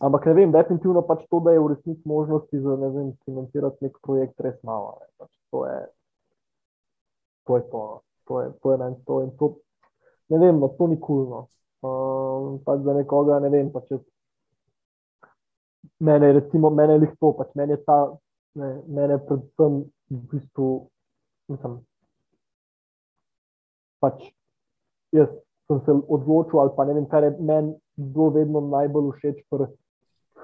[0.05, 3.89] ampak ne vem, definitivno pač to, da je v resnici možnosti za ne vem, financirati
[3.89, 4.99] nek projekt, res malo.
[5.01, 5.81] Ne, pač to je
[7.49, 7.57] to.
[7.57, 7.87] Je to.
[8.29, 9.47] To je, to je meni to in to
[10.29, 11.47] ne vem, no, to ni kulno.
[11.81, 13.71] Uh, pač za nekoga ne vem.
[13.73, 14.01] Pa če,
[16.05, 17.99] mene, recimo, mene je to, pač mene je ta,
[18.59, 20.71] ne, mene predvsem v bistvu,
[21.53, 21.79] mislim,
[24.03, 24.31] pač
[25.15, 25.29] jaz
[25.69, 29.67] sem se odločil, ali pa ne vem, kaj je meni bilo vedno najbolj všeč pri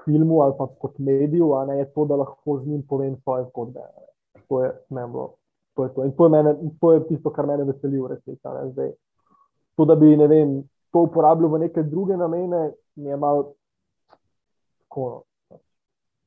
[0.05, 3.47] filmu ali pa kot mediju, a ne je to, da lahko z njim povem svoje
[3.49, 3.81] zgodbe.
[4.49, 5.83] To je meni to.
[5.83, 6.03] Je to.
[6.05, 8.95] In to je, mene, to je tisto, kar me veseli v resnici.
[9.75, 13.53] To, da bi vem, to uporabljal v neke druge namene, mi je malo
[14.79, 15.07] tako.
[15.49, 15.59] No.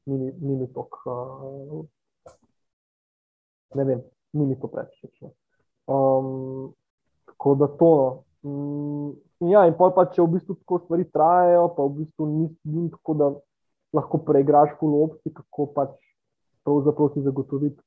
[0.07, 1.85] Ni, ni mi to, uh,
[3.75, 5.05] ne vem, ni mi to preveč.
[5.21, 5.33] No.
[5.89, 6.73] Um,
[7.27, 7.93] tako da to.
[7.95, 8.25] No.
[8.43, 9.13] Mm,
[9.51, 13.31] ja, in pa če v bistvu tako stvari trajajo, pa v bistvu ni tako, da
[13.97, 15.95] lahko preigraš kulopci, kako pač
[16.65, 17.81] pravzaprav si zagotoviti.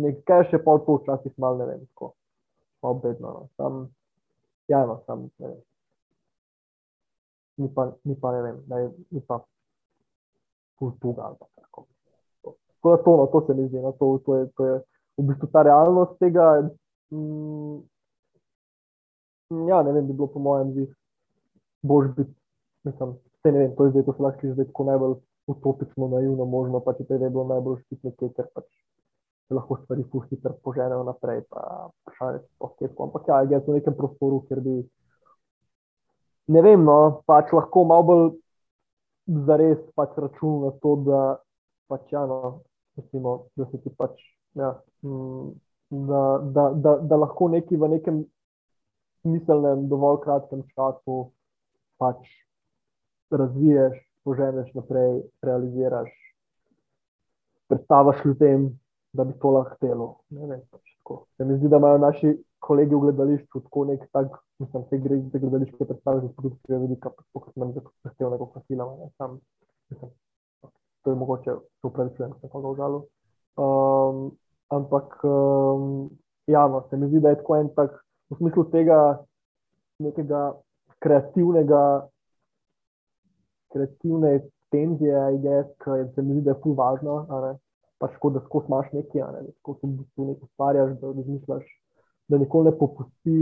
[0.00, 2.14] Nekaj še pa to včasih malo ne vem, tako
[2.82, 3.30] obedno.
[3.30, 3.48] No.
[3.56, 3.84] Sam,
[4.68, 5.62] ja, no, sam ne vem.
[7.56, 9.38] Ni pa, ni pa ne vem, da je ni pa
[10.78, 11.86] kultura ali tako.
[12.82, 14.80] To, to, no, to se mi zdi, no, to, to, je, to je
[15.16, 16.68] v bistvu ta realnost tega.
[17.14, 17.78] Mm,
[19.68, 20.88] ja, ne vem, bi bilo po mojem zdi
[21.82, 22.34] boš biti,
[22.84, 25.14] mislim, vse ne vem, to je zdaj, to se lahko zdaj tako najbolj
[25.46, 28.68] utopično, naivno možno, pa če te je bilo najbolj ščit nekaj, ker pač
[29.50, 33.08] lahko stvari pusti, ker poženejo naprej, pa se pohketko.
[33.08, 34.76] Ampak ja, jaz v nekem prostoru, kjer bi,
[36.54, 38.30] ne vem, no, pač lahko malo bolj
[39.48, 41.20] zares pač račun na to, da
[41.88, 42.62] pač ja, no,
[42.96, 44.16] recimo, da se ti pač,
[44.58, 46.22] ja, da,
[46.56, 48.24] da, da, da lahko neki v nekem
[49.24, 51.28] smiselnem, dovolj kratkem času
[52.00, 52.20] pač
[53.32, 56.10] razviješ, poženeš naprej, realiziraš,
[57.68, 58.68] predstaviš ljudem,
[59.14, 60.08] da bi to lahko delo.
[60.70, 60.94] Pač
[61.36, 62.30] Se mi zdi, da imajo naši
[62.64, 67.10] kolegi v gledališču tako nek tak, mislim, te gre za gledališče predstave, za produkcijo velika,
[67.32, 68.86] kot nam zahtevnega profila.
[69.18, 69.38] Sam,
[69.92, 70.10] mislim,
[71.02, 73.02] to je mogoče, to upravičujem, se koga užalu.
[73.60, 74.22] Um,
[74.68, 76.08] ampak, um,
[76.46, 78.00] javno, se mi zdi, da je tako en tak
[78.30, 78.98] v smislu tega
[80.02, 80.40] nekega
[81.04, 82.08] kreativnega,
[83.72, 84.40] kreativne
[84.72, 85.20] tenzije,
[85.84, 87.20] ki se mi zdi, da je tu važno.
[88.02, 89.52] Pač kot da skozi imaš nekaj, ne?
[89.62, 91.68] ko se v bistvu nekaj ustvarjaš, da razmišljaš,
[92.28, 93.36] da nikoli ne popusti,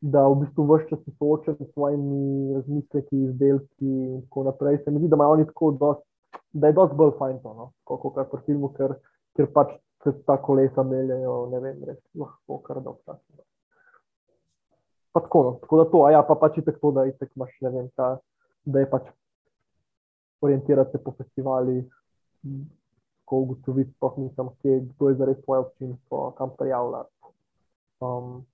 [0.00, 4.82] da v bistvu vse čas soočaš s svojimi razmisleki, izdelki in tako naprej.
[4.84, 5.16] Se mi zdi, da
[5.80, 6.02] dost,
[6.52, 7.70] da je dosti bolj fajn to, no?
[7.84, 8.96] kot kar po filmu, ker,
[9.36, 13.18] ker pač se ta kolesa meljajo, ne vem, res lahko kar dolgo.
[15.12, 15.52] Pa tako, no.
[15.62, 18.16] tako da to, a ja, pa pač je tako, da itek imaš, ne vem, ta,
[18.64, 19.08] da je pač
[20.44, 21.84] orientirati se po festivalih,
[23.34, 27.10] ko ugotoviti, pa nisem, kje, kdo je zares tvoje občinstvo, kam prijavljati.
[28.00, 28.44] Um,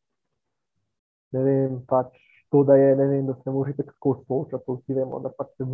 [1.32, 2.16] ne vem, pač
[2.50, 5.52] to, da je, ne vem, da se možete tako soočati, to vsi vemo, da pač
[5.56, 5.66] se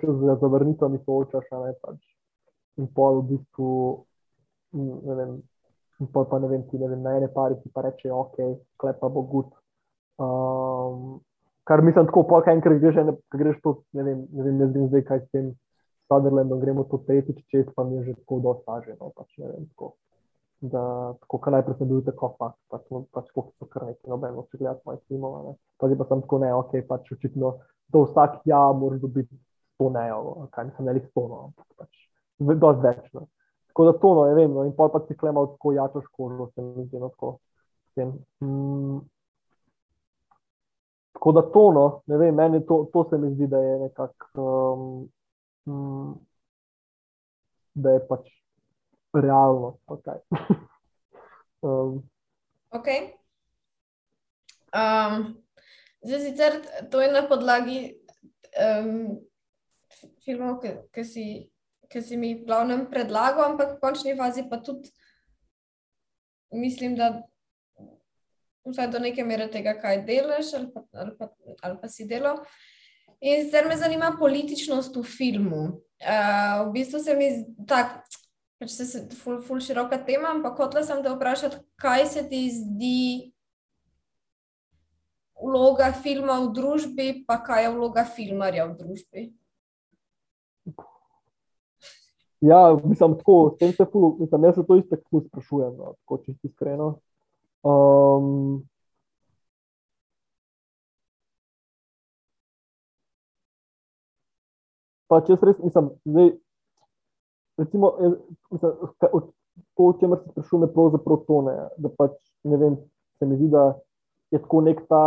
[0.00, 2.00] čas z zavrnitvami soočaš, a ne pač.
[2.80, 3.68] In pol v bistvu,
[4.78, 5.36] ne vem,
[6.00, 8.40] in pol pa ne vem, ti ne vem, na ene pari ti pa reče, ok,
[8.80, 9.52] klepa bo gut.
[10.18, 11.20] Um,
[11.68, 14.88] kar mislim, tako pa enkrat greš, ne greš to, ne vem, ne vem, ne vem
[14.88, 15.52] zdaj, kaj s tem
[16.08, 19.00] Sutherlandom, gremo to tretjič, čez pa mi je že tako dosaženo.
[19.00, 19.94] No, pač, vem, tako.
[20.64, 24.46] Da, tako kar najprej sem bil tako fakt, pač, pač kako so kar neki nobeno,
[24.48, 25.56] če gledam moje filmove.
[25.76, 27.50] Pa zdaj pa sem tako ne, ok, pač očitno,
[27.92, 29.36] to vsak ja, moraš dobiti
[29.78, 30.04] to ne,
[30.54, 32.04] kaj mislim, ne li stono, ampak pač,
[32.40, 33.08] dosti več.
[33.12, 33.26] No.
[33.72, 36.48] Tako da to, no, ne vem, no, in pol pa si klemal tako jačo škožo,
[36.54, 37.36] se mi zdi, no, tako.
[37.98, 39.02] Mm,
[41.14, 44.42] Tako da to, no, ne vem, meni to, to se mi zdi, da je nekako,
[44.42, 45.08] um,
[45.66, 46.18] um,
[47.74, 48.30] da je pač
[49.14, 49.78] realno.
[49.86, 50.18] Okay.
[51.66, 52.02] um.
[52.70, 52.88] ok.
[54.74, 55.38] Um,
[56.02, 56.58] zdaj, sicer
[56.90, 57.94] to je na podlagi
[58.58, 59.20] um,
[60.24, 60.58] filmov,
[60.90, 61.26] ki si,
[61.94, 64.90] si mi v glavnem predlagal, ampak v končni fazi pa tudi
[66.54, 67.22] mislim, da
[68.64, 71.28] vsaj do neke mere tega, kaj delaš ali pa, ali pa,
[71.62, 72.40] ali pa si delal.
[73.24, 75.62] In zdaj me zanima političnost v filmu.
[76.04, 77.28] Uh, v bistvu se mi
[77.66, 78.02] tako,
[78.60, 82.42] pač se je ful, ful široka tema, ampak hotela sem te vprašati, kaj se ti
[82.52, 82.98] zdi
[85.40, 89.24] vloga filma v družbi, pa kaj je vloga filmarja v družbi.
[92.44, 96.20] Ja, mislim, tako, s tem se ful, mislim, jaz se to isto sprašujem, no, tako
[96.26, 96.98] čisto iskreno.
[97.64, 98.68] Um,
[105.14, 106.26] pa če res mislim, da
[107.62, 107.92] recimo,
[108.50, 108.72] mislim,
[109.74, 112.16] to, o čemer se sprašuje, je pravzaprav to, ne, da pač
[112.50, 112.78] ne vem,
[113.18, 113.68] se mi zdi, da
[114.34, 115.04] je tako nek ta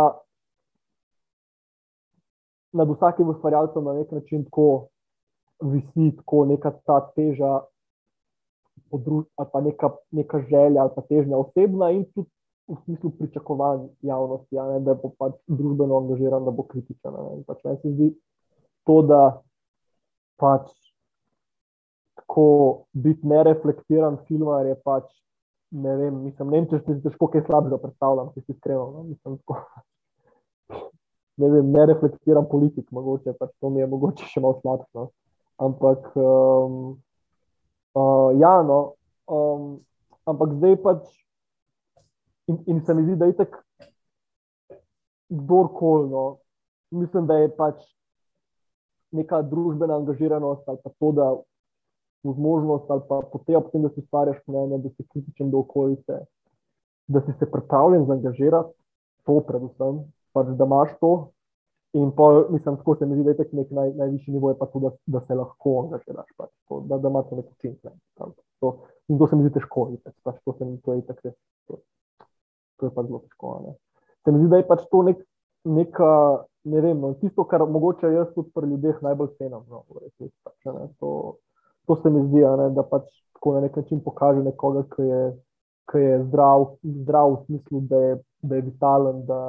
[2.72, 4.88] nad vsakim ustvarjalcem na nek način tako
[5.60, 7.60] visi tako neka ta teža,
[8.92, 12.30] ali pa neka, neka želja ali pa težnja osebna in tudi
[12.68, 17.16] v smislu pričakovanj javnosti, ne, da bo pač družbeno angažiran, da bo kritičen.
[17.48, 18.08] Pač meni se zdi
[18.84, 19.20] to, da
[20.40, 20.70] pač
[22.18, 22.46] tako
[22.92, 25.06] biti nereflektiran filmar je pač.
[25.70, 28.78] Ne vem, mislim, ne vem, če si težko kaj slabega predstavljam, če si iskren.
[28.78, 29.04] No?
[29.10, 29.58] Mislim, tako,
[31.42, 34.88] ne vem, ne reflektiram politik, mogoče pač to mi je mogoče še malo slabše.
[34.96, 35.10] No?
[35.68, 36.78] Ampak, um,
[37.98, 38.78] uh, ja, no,
[39.28, 39.74] um,
[40.30, 41.08] ampak zdaj pač
[42.48, 43.58] In, in se mi zdi, da je tako
[45.28, 46.10] kdorkoli.
[46.10, 46.38] No,
[46.90, 47.82] mislim, da je pač
[49.12, 51.36] neka družbena angažiranost ali pa to, da
[52.22, 56.20] možnost ali pa potem, da si ustvarjaš mnenje, da si kritičen do okolice,
[57.08, 58.74] da si se pripravljen zaangažirati,
[59.24, 61.30] to predvsem, pač, da imaš to.
[61.96, 64.80] In pa, mislim, tako se mi zdi, da je nek naj, najvišji nivo, pa to,
[64.80, 67.78] da, da se lahko angažiraš, pač, to, da, da imaš neko učinek.
[69.08, 69.90] In to se mi zdi težko,
[70.22, 71.32] pač, to se mi zdi tako
[72.78, 73.62] to je pa zelo težko.
[73.66, 73.74] Ne.
[74.24, 75.22] Se mi zdi, da je pač to nek,
[75.66, 76.12] neka,
[76.70, 79.64] ne vem, no, tisto, kar mogoče jaz tudi pri ljudeh najbolj cenim.
[79.70, 79.84] No,
[80.44, 80.68] pač,
[81.00, 81.12] to,
[81.86, 85.22] to se mi zdi, ne, da pač tako na nek način pokaže nekoga, ki je,
[85.92, 86.68] ki je zdrav,
[87.02, 89.40] zdrav v smislu, da je, da je vitalen, da,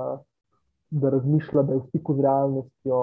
[0.90, 3.02] da razmišlja, da je v stiku z realnostjo.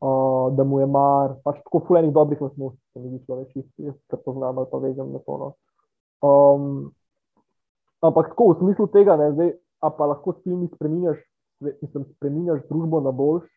[0.00, 3.84] Uh, da mu je mar, pač tako fulejnih dobrih lastnosti, se mi zdi, človek, ki
[3.84, 5.34] jih poznam ali pa vežem na to.
[5.36, 5.48] No.
[6.24, 6.70] Um,
[8.00, 9.50] Ampak tako v smislu tega, ne, zdaj,
[9.80, 11.20] pa lahko s filmi spremenjaš,
[11.60, 13.48] mislim, spremenjaš družbo na boljš.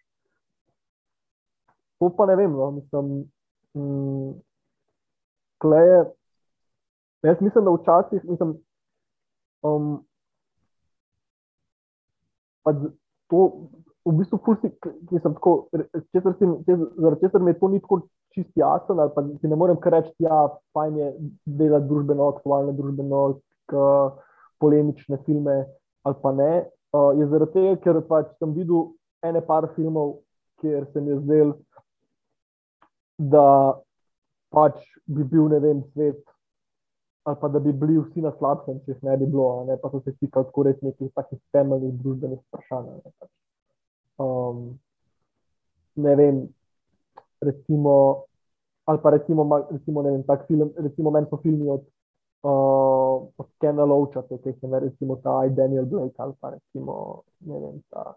[1.99, 2.51] To pa ne vem.
[2.51, 3.11] No, mislim,
[3.73, 4.33] mm,
[5.57, 6.03] kleje,
[7.23, 8.57] jaz mislim, da včasih, mislim,
[9.63, 10.05] um,
[13.29, 13.39] to
[14.05, 14.71] v bistvu fulsi,
[15.11, 15.67] mislim, tako,
[16.11, 16.45] česar si,
[16.97, 18.01] zaradi česar mi to ni tako
[18.35, 21.11] čist jasen, ali pa ti ne morem kar reči, ja, fajn je
[21.45, 23.21] delati družbeno, aktualno družbeno,
[24.59, 25.63] polemične filme
[26.03, 26.51] ali pa ne.
[26.93, 28.91] Uh, je zaradi tega, ker pač sem videl
[29.25, 30.19] ene par filmov,
[30.61, 31.53] kjer se mi je zdel,
[33.17, 33.45] da
[34.53, 34.77] pač
[35.09, 36.21] bi bil ne vem svet.
[37.23, 39.77] Ali pa da bi bili vsi na slabšem, če jih ne bi bilo, ne?
[39.79, 42.89] pa so se stikali tako res nekih takih temeljnih družbenih vprašanj.
[42.91, 43.29] Ne, pač.
[44.19, 44.59] um,
[46.03, 46.41] ne vem,
[47.47, 47.93] recimo,
[48.85, 51.87] ali pa recimo, recimo ne vem, tak film, recimo meni so filmi od
[52.43, 53.02] uh,
[53.61, 58.15] Kena Loacha, ki se ne recimo ta Daniel Blake ali pa recimo ne vem, ta,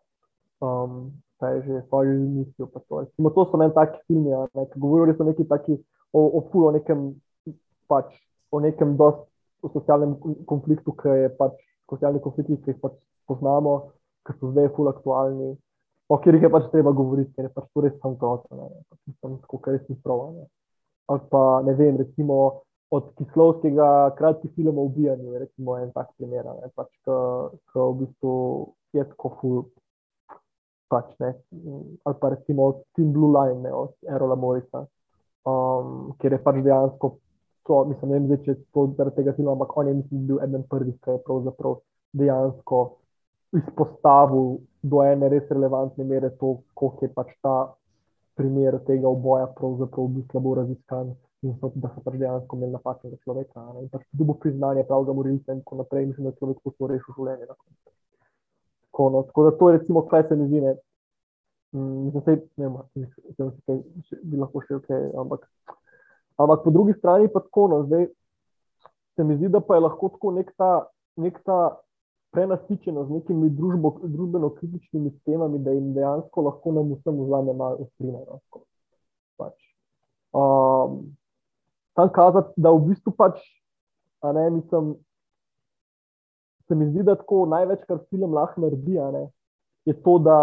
[0.61, 2.67] um, ta je že svojo mislijo.
[2.89, 3.01] To.
[3.01, 5.79] Recimo, to so meni taki filmi, ne, ki govorijo o neki taki,
[6.13, 7.15] o, o ful, o nekem
[7.89, 8.15] pač,
[8.51, 9.27] o nekem dost
[9.63, 10.17] o socialnem
[10.47, 11.55] konfliktu, ki je pač
[11.91, 12.97] socialni konflikt, ki jih pač
[13.31, 13.77] poznamo,
[14.27, 15.55] ki so zdaj ful aktualni.
[16.09, 19.01] O katerih je pač treba govoriti, ker je pač to res samo to, da pač
[19.43, 20.29] tako, kar res ni prav.
[21.11, 26.71] Ali pa ne vem, recimo, od kislovskega kratkega filma Ubijanje, recimo en tak primer, ne,
[26.75, 28.35] pač, ki v bistvu
[28.95, 29.65] je tako ful.
[30.87, 31.33] Pač, ne,
[32.07, 34.85] ali pa recimo od Team Blue Line, ne, od Erola Morisa,
[35.43, 37.17] um, kjer je pač dejansko,
[37.67, 40.29] to, mislim, ne vem, zdaj, če je to zaradi tega filma, ampak on je mislim,
[40.29, 41.81] bil eden prvih, ki je pravzaprav
[42.15, 42.85] dejansko
[43.57, 47.57] izpostavil do ene res relevantne mere to, koliko je pač ta
[48.37, 53.17] primer tega oboja pravzaprav bil slabo raziskan in so, da so pač dejansko imeli napačnega
[53.25, 53.63] človeka.
[53.75, 53.85] Ne?
[53.87, 57.19] In pač bo priznanje pravega morilca in tako naprej, mislim, da je človek lahko rešil
[57.19, 57.49] življenje.
[57.49, 59.23] Tako, no.
[59.31, 60.63] tako da to je recimo, kaj se mi zdi.
[60.67, 60.75] Ne?
[61.77, 63.09] Mm, mislim, sej, ne vem,
[64.09, 65.49] če bi lahko še kaj, ampak,
[66.41, 68.07] ampak po drugi strani pa tako, no, zdaj
[69.17, 70.71] se mi zdi, da pa je lahko tako nek ta,
[71.21, 71.59] nek ta
[72.37, 77.87] prenasičenost z nekimi družbo, družbeno kritičnimi temami, da jim dejansko lahko nam vsem vzame malo
[77.87, 78.41] ustrinajo.
[79.41, 79.57] Pač.
[80.37, 80.99] Um,
[81.97, 83.41] tam kazati, da v bistvu pač,
[84.37, 84.93] ne, mislim,
[86.69, 89.27] se mi zdi, da tako največ, kar film lahko naredi, ne,
[89.89, 90.39] je to, da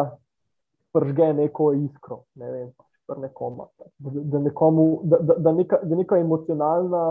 [0.98, 2.68] pržge neko iskro, ne vem,
[3.06, 7.08] pač nekoma, da, da, nekomu, da, da, da, neka, da neka emocionalna,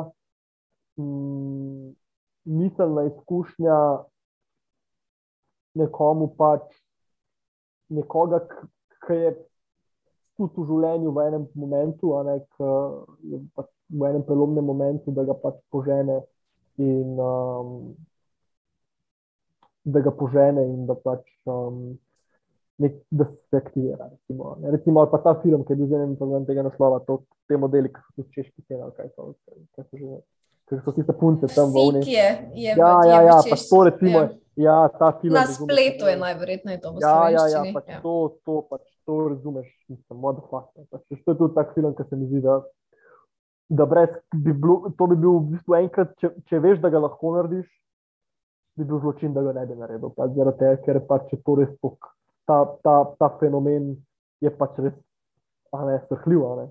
[0.98, 1.92] mm,
[2.50, 3.76] miselna izkušnja
[5.78, 6.66] nekomu pač
[7.92, 8.42] nekoga,
[9.06, 9.32] ki je
[10.36, 12.38] tudi v življenju v enem momentu, ne,
[13.28, 16.22] je pač v enem prelomnem momentu, da ga pač požene
[16.80, 17.92] in um,
[19.84, 21.98] da ga požene in da pač um,
[22.82, 24.08] nek, da se aktivira.
[24.08, 27.92] Recimo, recimo pa ta film, ki je bil zelo zelo tega naslova, to, te modeli,
[27.92, 29.34] ki so tudi češki scena, kaj so,
[29.76, 30.22] kaj so že.
[30.70, 32.00] Ker so tiste punce tam v.
[32.06, 34.30] Je, je, ja, ja, ja, pa to recimo, ja.
[34.56, 34.90] Ja.
[35.24, 38.00] Na spletu je najverjetneje to ja, ja, ja, pač ja.
[38.02, 40.76] to, to, pač to razumeš, mislim, mod fakt.
[40.90, 42.60] Pač, to je tudi tak film, ki se mi zdi, da
[43.72, 47.00] da brez, bi bilo, to bi bil v bistvu enkrat, če, če veš, da ga
[47.00, 47.68] lahko narediš,
[48.76, 50.12] bi bil zločin, da ga ne bi naredil.
[50.16, 52.10] Pač zaradi tega, ker pač je to res tok,
[52.48, 53.94] ta, ta, ta fenomen
[54.44, 54.96] je pač res
[55.72, 56.44] ne, srhljiv.
[56.60, 56.66] Ne.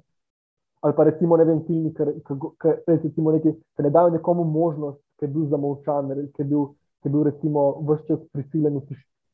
[0.85, 3.55] Ali pa recimo ne vem, filmi, ki
[3.85, 6.69] ne dajo nekomu možnost, ki je bil zamolčan, ki je bil,
[7.01, 8.79] ki je bil recimo vse čas prisiljen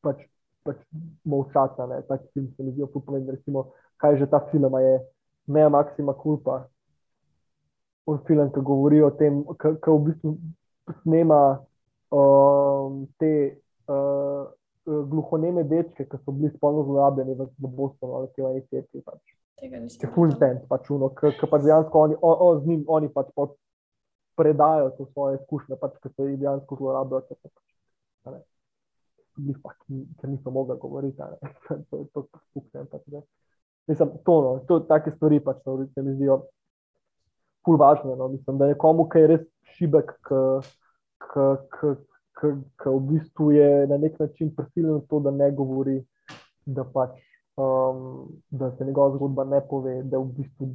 [0.02, 0.24] pač,
[0.64, 0.80] pač
[1.26, 1.88] molčati.
[2.08, 5.00] Tak film se mi zdi opomemben, recimo, kaj že ta film je,
[5.48, 6.68] Mea Maxima Culpa.
[8.08, 10.38] On film, ki govori o tem, kako v bistvu
[11.02, 11.60] snema
[12.12, 13.60] um, te
[13.92, 14.48] uh,
[14.88, 19.04] gluhoneme dečke, ki so bili spolno zlorabljeni v, v Bostonu ali kje v neki cerkvi.
[19.04, 19.36] Pač.
[19.98, 23.32] Če full tent, pač uno, ki pa dejansko oni, o, o, z njim oni pač
[24.38, 27.24] predajo to svoje izkušnje, pač, ki so jih dejansko zlorabljali.
[29.64, 29.78] Pač,
[30.22, 32.86] ker niso mogli govoriti, da je to tako skupaj.
[32.94, 33.04] Pač,
[33.88, 36.42] Mislim, to, no, to, take stvari pač so, se mi zdijo
[37.66, 38.16] ful važne.
[38.20, 38.28] No.
[38.28, 39.46] Mislim, da je komu, ki je res
[39.78, 46.02] šibek, ki v bistvu je na nek način prisiljen to, da ne govori,
[46.66, 47.16] da, pač,
[47.56, 50.70] um, da se njegova zgodba ne pove, da v bistvu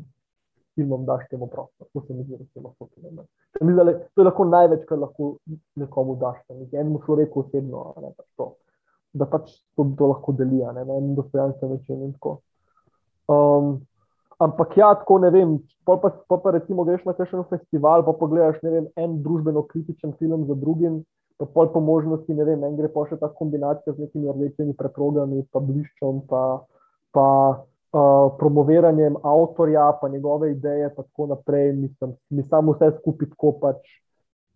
[0.75, 1.87] filmom daš temu prostor.
[1.93, 3.27] To se mi zdi, da se lahko pomeni.
[4.15, 5.37] To je lahko največ, kar lahko
[5.77, 6.41] nekomu daš.
[6.73, 8.49] Enemu človeku osebno, ne, pač to,
[9.13, 12.15] da pač to, to lahko deli na en dostojanstven način.
[13.29, 13.81] Um,
[14.39, 15.57] ampak ja, tako ne vem.
[15.85, 20.15] Pa, pa, pa, pa recimo greš na kakšen festival, pa pogledaš vem, en družbeno kritičen
[20.19, 21.03] film za drugim,
[21.39, 24.77] pa pol po možnosti, ne vem, en gre pa še ta kombinacija z nekimi rdečimi
[24.79, 26.43] preprogami, pa bliščom, pa,
[27.11, 27.27] pa
[27.93, 31.73] uh, promoviranjem avtorja, pa njegove ideje, pa tako naprej.
[31.73, 33.99] Mislim, mi samo vse skupaj tako pač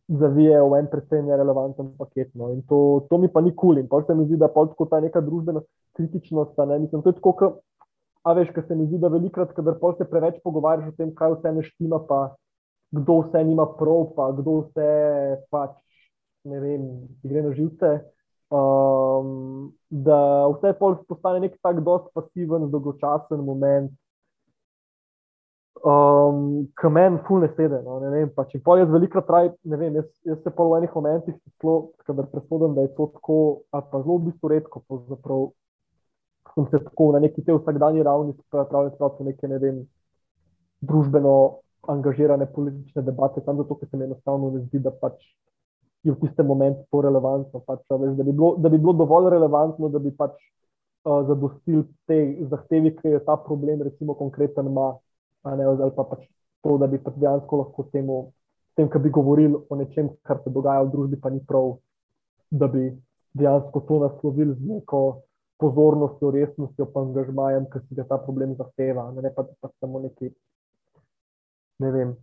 [0.08, 2.34] zavije v en predvsej nerelevanten paket.
[2.34, 2.52] No.
[2.54, 3.74] In to, to mi pa ni kul.
[3.74, 3.84] Cool.
[3.84, 5.62] In pa se mi zdi, da pa tako ta neka družbena
[5.96, 7.62] kritičnost, ne, mislim, to je tako, kot
[8.26, 11.36] A veš, kaj se mi zdi, da velikrat, kadar se preveč pogovarjaš o tem, kaj
[11.36, 12.34] vse ne štima, pa
[12.90, 14.86] kdo vse nima prav, pa kdo vse
[15.50, 15.76] pač,
[16.44, 16.88] ne vem,
[17.22, 17.90] gre na živce.
[18.50, 23.90] Um, da vse pol postane nek tak dost pasiven, dolgočasen moment,
[25.82, 27.80] um, ki meni ful ne sede.
[27.82, 30.80] No, ne vem, pač, pol jaz velikrat traj, ne vem, jaz, jaz se pol v
[30.80, 31.38] enih momentih,
[32.06, 33.38] kadar presodim, da je to tako,
[33.74, 35.48] ali pa zelo v bistvu redko, pravzaprav
[36.54, 39.82] sem se tako na neki te vsakdanji ravni spravil v neke ne vem,
[40.80, 41.34] družbeno
[41.88, 45.18] angažirane politične debate, samo zato, ker se mi enostavno ne zdi, da pač
[46.06, 47.60] je v tistem momentu to relevantno.
[47.66, 51.82] Pač, veš, da, bi bilo, da bi bilo dovolj relevantno, da bi pač uh, zadostil
[52.06, 54.92] te zahtevi, ki je ta problem, recimo, konkreten ima,
[55.50, 56.22] ne, ali pa pač
[56.62, 58.20] to, da bi pač dejansko lahko temu,
[58.78, 61.74] tem, kar bi govorili o nečem, kar se dogaja v družbi, pa ni prav,
[62.50, 62.92] da bi
[63.36, 65.02] dejansko to naslovili z neko
[65.58, 69.08] pozornostjo, resnostjo, pa angažmajem, ki si ga ta problem zahteva.
[69.16, 70.30] Ne, ne pa, pa samo neki,
[71.82, 72.16] ne vem,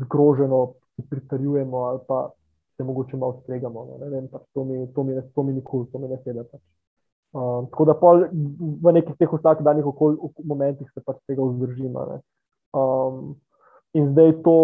[0.00, 0.60] zgroženo
[1.10, 2.30] pritarjujemo ali pa
[2.80, 3.84] se mogoče malo stregamo.
[3.84, 6.08] No, ne vem, pač to mi, to mi, to mi ni kul, cool, to mi
[6.08, 6.44] ne sedi.
[6.52, 6.62] Pač.
[7.36, 8.24] Um, tako da pol,
[8.84, 9.84] v nekih teh vsakdanjih
[10.48, 12.06] momentih se pač tega vzdržimo.
[12.72, 13.36] Um,
[13.92, 14.56] in zdaj to.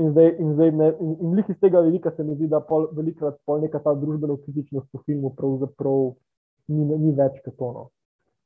[0.00, 2.86] In, zdaj, in, zdaj ne, in, in iz tega vidika se mi zdi, da pol,
[2.96, 6.14] velikrat pol neka ta družbena kritičnost v filmu pravzaprav
[6.72, 7.90] ni, ni več kot ono.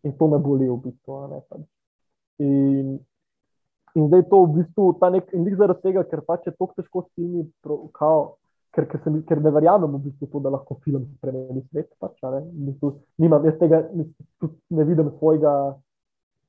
[0.03, 1.21] In to me boli v bistvu.
[1.31, 1.39] Ne,
[2.43, 2.97] in,
[3.95, 7.05] in zdaj to v bistvu ta nek in zaradi tega, ker pač je to težko
[7.07, 7.47] s filmi,
[7.95, 8.35] kao,
[8.75, 11.91] ker, ker, mi, ker ne verjamem v bistvu to, da lahko film spremeni svet.
[12.03, 15.55] Pač, ne, bistvu, nimam, jaz tega ne, vidim svojega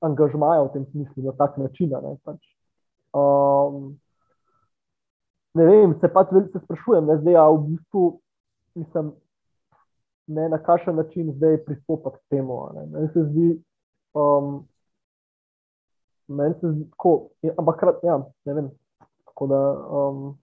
[0.06, 1.94] angažmaja v tem smislu na tak način.
[1.94, 2.42] Ne, pač.
[3.16, 3.96] um,
[5.56, 8.06] ne vem, se pač se sprašujem, ne, zdaj, a v bistvu
[8.76, 9.14] mislim
[10.28, 12.62] ne, na kakšen način zdaj pristopiti k temu.
[12.92, 13.50] Meni se zdi,
[14.14, 14.66] um,
[16.28, 18.74] meni se zdi tako, ampak ja, ne vem.
[19.36, 19.58] Da,
[19.92, 20.38] um,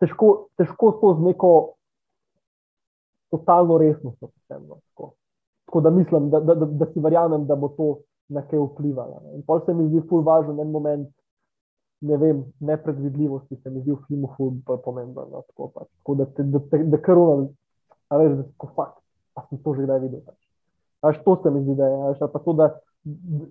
[0.00, 1.50] težko, težko to z neko
[3.30, 4.30] totalno resnostjo.
[4.50, 5.12] No, tako.
[5.66, 7.90] tako da mislim, da, da, da, da si verjamem, da bo to
[8.28, 9.22] na kaj vplivalo.
[9.34, 11.10] In pol se mi zdi ful važen en moment.
[12.04, 15.26] Ne vem, nepredvidljivosti se mi zdi v filmu ful pomembno.
[15.30, 15.88] No, tako, pač.
[15.98, 17.48] tako da, da, da, da kar ono
[18.08, 19.00] a veš, da ko fakt,
[19.34, 20.20] pa sem to že kdaj videl.
[21.04, 22.68] Až to se mi zdi, da je, až, pa to, da,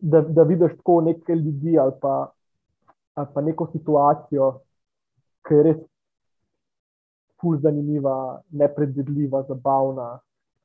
[0.02, 2.32] da, da vidiš tako nekaj ljudi ali pa,
[3.14, 4.52] ali pa neko situacijo,
[5.48, 5.80] ki je res
[7.44, 10.08] ful zanimiva, nepredvidljiva, zabavna,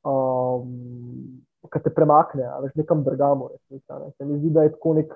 [0.07, 3.03] um, ki te premakne, veš, nekam.
[3.03, 4.11] Resnica, ne.
[4.15, 5.11] Se mi zdi, da je tako nek,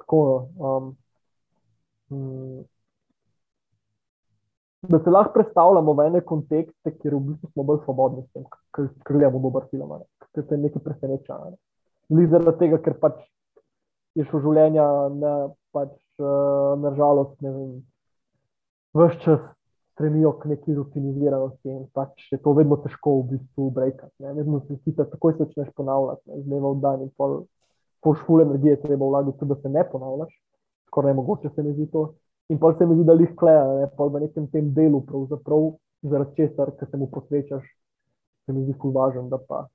[0.00, 0.22] tako,
[0.56, 0.88] um,
[2.10, 2.62] um,
[4.88, 8.24] da se lahko predstavljamo v ene kontekste, kjer v bistvu smo bolj svobodni,
[8.74, 9.92] ker gledamo dober film,
[10.32, 11.38] ker se nekaj preseneča.
[11.44, 12.26] Ne.
[12.32, 13.20] Zaradi tega, ker pač
[14.18, 14.88] je šlo življenje
[15.20, 15.36] na
[15.72, 17.76] pač, uh, nažalost, ne vem,
[18.96, 19.44] vse čas
[19.92, 24.14] stremijo k neki rutiniziranosti in pač je to vedno težko v bistvu breakati.
[24.18, 27.42] Vedno se da takoj začneš ponavljati, ne, iz dneva v dan in pol,
[28.02, 30.32] pol šful energije treba vlagati, da se ne ponavljaš,
[30.88, 32.14] skoraj ne mogoče se mi zdi to.
[32.48, 35.70] In pa se mi zdi, da jih kleja, ne, pa v nekem tem delu, pravzaprav
[36.02, 37.62] zaradi česar, ki se mu posvečaš,
[38.46, 39.66] se mi zdi ful važen, da pa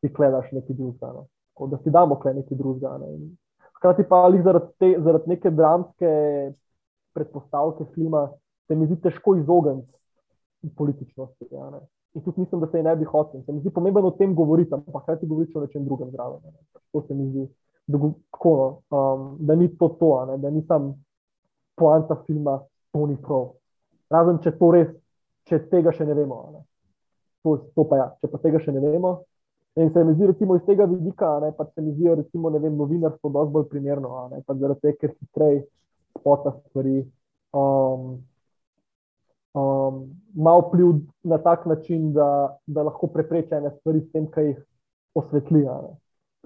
[0.00, 1.12] si gledaš nekaj drugega.
[1.18, 1.26] Ne.
[1.70, 2.96] Da si damo kle nekaj drugega.
[3.02, 3.34] Ne.
[3.76, 6.10] Hkrati pa ali zaradi, te, zaradi neke dramske
[7.14, 8.28] predpostavke filma
[8.70, 11.48] se mi zdi težko izogniti političnosti.
[11.50, 11.80] Ja,
[12.14, 13.42] In tudi mislim, da se je ne bi hotel.
[13.42, 16.40] Se mi zdi pomembno o tem govoriti, ampak hkrati govoriti o nečem drugem zraven.
[16.92, 17.48] To se mi zdi,
[17.86, 17.98] da,
[18.30, 20.94] tako, no, um, da ni to to, ne, da ni tam
[21.74, 22.58] poanta filma,
[22.92, 23.52] to ni prav.
[24.10, 24.88] Razen če to res,
[25.46, 26.40] če tega še ne vemo.
[26.54, 26.64] Ne.
[27.46, 29.12] To, to pa ja, če pa tega še ne vemo.
[29.78, 32.58] In se mi zdi, recimo iz tega vidika, ne, pa se mi zdijo, recimo, ne
[32.58, 35.62] vem, novinarstvo dosti bolj primerno, ne, pa zaradi tega, ker hitreje
[36.18, 37.04] spota stvari.
[37.54, 38.18] Um,
[39.54, 44.46] um, ima vpliv na tak način, da, da lahko prepreči ene stvari s tem, kaj
[44.46, 44.62] jih
[45.14, 45.66] osvetli.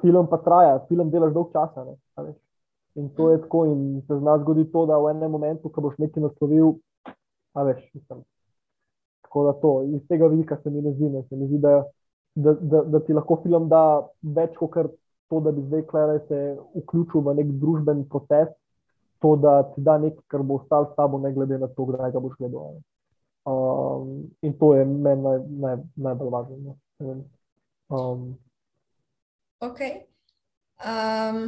[0.00, 1.84] Film pa traja, film delaš dolg časa.
[1.84, 2.34] Ne,
[2.94, 5.98] in to je tako, in se zna zgoditi to, da v enem momentu, ko boš
[5.98, 6.74] nekaj naslovil,
[7.54, 8.22] a veš, mislim.
[9.22, 11.22] Tako da to, iz tega vidika se mi ne zdi, ne.
[11.28, 11.82] se mi zdi, da,
[12.34, 14.94] da, da, da ti lahko film da več kot
[15.28, 18.52] to, da bi zdaj Klare se vključil v nek družben proces,
[19.20, 22.12] to, da ti da nekaj, kar bo ostalo s tabo, ne glede na to, kdaj
[22.12, 22.78] ga boš gledal.
[23.44, 26.76] Um, in to je meni naj, naj, najbolj važno.
[26.98, 27.14] No.
[27.92, 28.22] Um,
[29.60, 29.80] ok.
[30.80, 31.42] Um,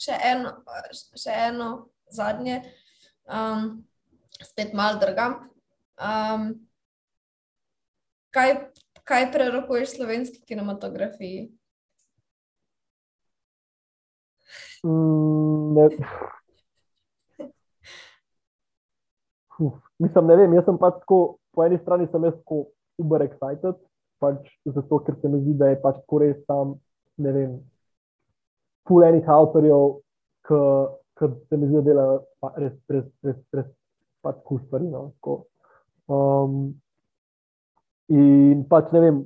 [0.00, 0.54] še, eno,
[0.92, 1.68] še eno
[2.14, 2.62] zadnje,
[3.28, 3.84] um,
[4.40, 5.36] spet malo drgam.
[5.98, 6.48] Um,
[8.32, 8.54] kaj,
[9.04, 11.50] kaj prerokuješ slovenski kinematografiji?
[14.86, 15.88] Mm, ne,
[19.58, 21.20] Uf, mislim, ne vem, jaz sem pač tako,
[21.54, 22.64] po eni strani sem jaz tako
[22.98, 23.78] uber excited,
[24.22, 26.74] pač zato, ker se mi zdi, da je pač tako res tam,
[27.22, 27.56] ne vem,
[28.88, 29.98] full enih avtorjev,
[30.48, 33.70] ki se mi zdi, da delajo pa res, res, res, res
[34.24, 34.90] pač kul stvari.
[34.90, 35.08] No,
[36.08, 36.60] um,
[38.08, 39.24] in pač ne vem,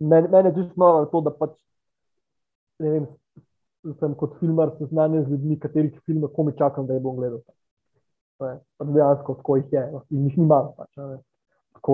[0.00, 1.54] men je čisto noro to, da pač,
[2.84, 3.12] ne vem,
[4.00, 7.42] sem kot filmar seznanjen z ljudmi, katerih filme komi čakam, da jih bom gledal.
[8.38, 10.74] Pač dejansko tako jih je, no, in jih ni malo.
[10.78, 10.90] Pač,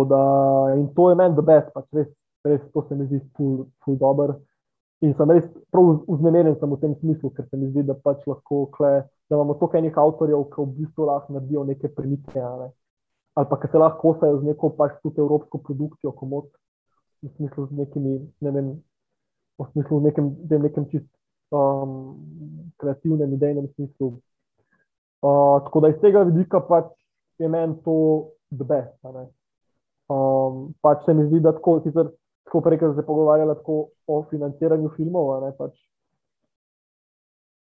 [0.09, 0.21] da,
[0.77, 2.09] in to je meni, da best, pač, res,
[2.47, 4.37] res to se mi zdi ful, ful dober.
[5.01, 8.67] In sem res prav vznemirjen v tem smislu, ker se mi zdi, da pač lahko,
[8.77, 8.93] kle,
[9.29, 12.37] da imamo toliko enih avtorjev, ki v bistvu lahko naredijo neke premike.
[12.37, 12.69] Ne?
[13.39, 16.51] Ali pa ki se lahko kosajo z neko pač tudi evropsko produkcijo, komod,
[17.25, 18.69] v smislu z nekimi, ne vem,
[19.61, 20.29] v smislu z nekem,
[20.67, 21.09] nekem čist
[21.53, 21.97] um,
[22.81, 24.13] kreativnem, idejnem smislu,
[25.21, 26.87] Uh, tako da iz tega vidika pač
[27.39, 28.81] je meni to dve.
[30.09, 32.09] Um, pač se mi zdi, da tako, sicer,
[32.49, 33.57] tako prej, da se pogovarjala
[34.07, 35.33] o financiranju filmov.
[35.45, 35.77] Ne, pač,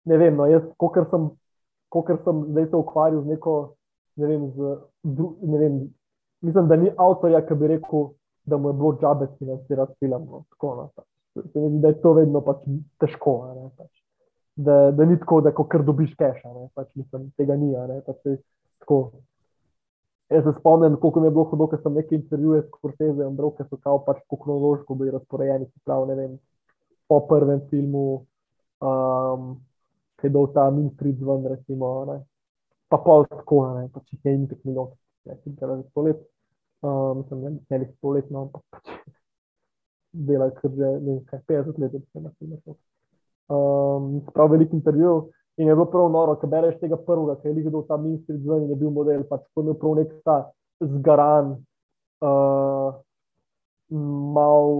[0.09, 1.29] ne vem, no, jaz, kot sem,
[2.25, 3.55] sem zdaj se ukvarjal z neko,
[4.17, 4.77] ne vem, z,
[5.45, 5.79] ne vem,
[6.49, 8.09] mislim, da ni avtorja, ki bi rekel,
[8.49, 10.25] da mu je bilo džabe financirati film.
[10.31, 11.09] No, tako, no, pač.
[11.53, 12.65] Se mi zdi, da je to vedno pač
[13.05, 13.37] težko.
[13.53, 14.04] Ne, pač
[14.57, 16.51] da, da ni tako, da kar dobiš keša.
[16.75, 17.73] Pač, mislim, tega ni.
[18.07, 18.19] Pač,
[20.31, 23.67] Jaz se spomnim, koliko mi je bilo hodno, ker sem nekaj intervjujev s Cortezem, ki
[23.69, 26.39] so kao pač po kronološko bili razporejeni, prav, vem,
[27.09, 28.25] po prvem filmu,
[28.81, 29.51] um,
[30.23, 32.17] je bil ta Min Street ven, recimo, ne,
[32.89, 34.97] pa pol tako, ne, pač jih je in pet milijonov,
[35.29, 36.25] ne, ki je že sto let,
[36.81, 38.97] um, mislim, ne, ne, sto let, no, ampak pač
[40.33, 42.79] delajo, ker že, ne vem, kaj, 50 let, da se na filmu
[43.49, 45.31] um, prav velik intervju.
[45.57, 48.65] In je bilo prav noro, ko bereš tega prvega, ki je videl ta ministr zven
[48.65, 50.39] in je bil model, pač ko je imel prav nek ta
[50.83, 51.53] zgaran,
[52.27, 52.97] uh,
[54.35, 54.73] mal,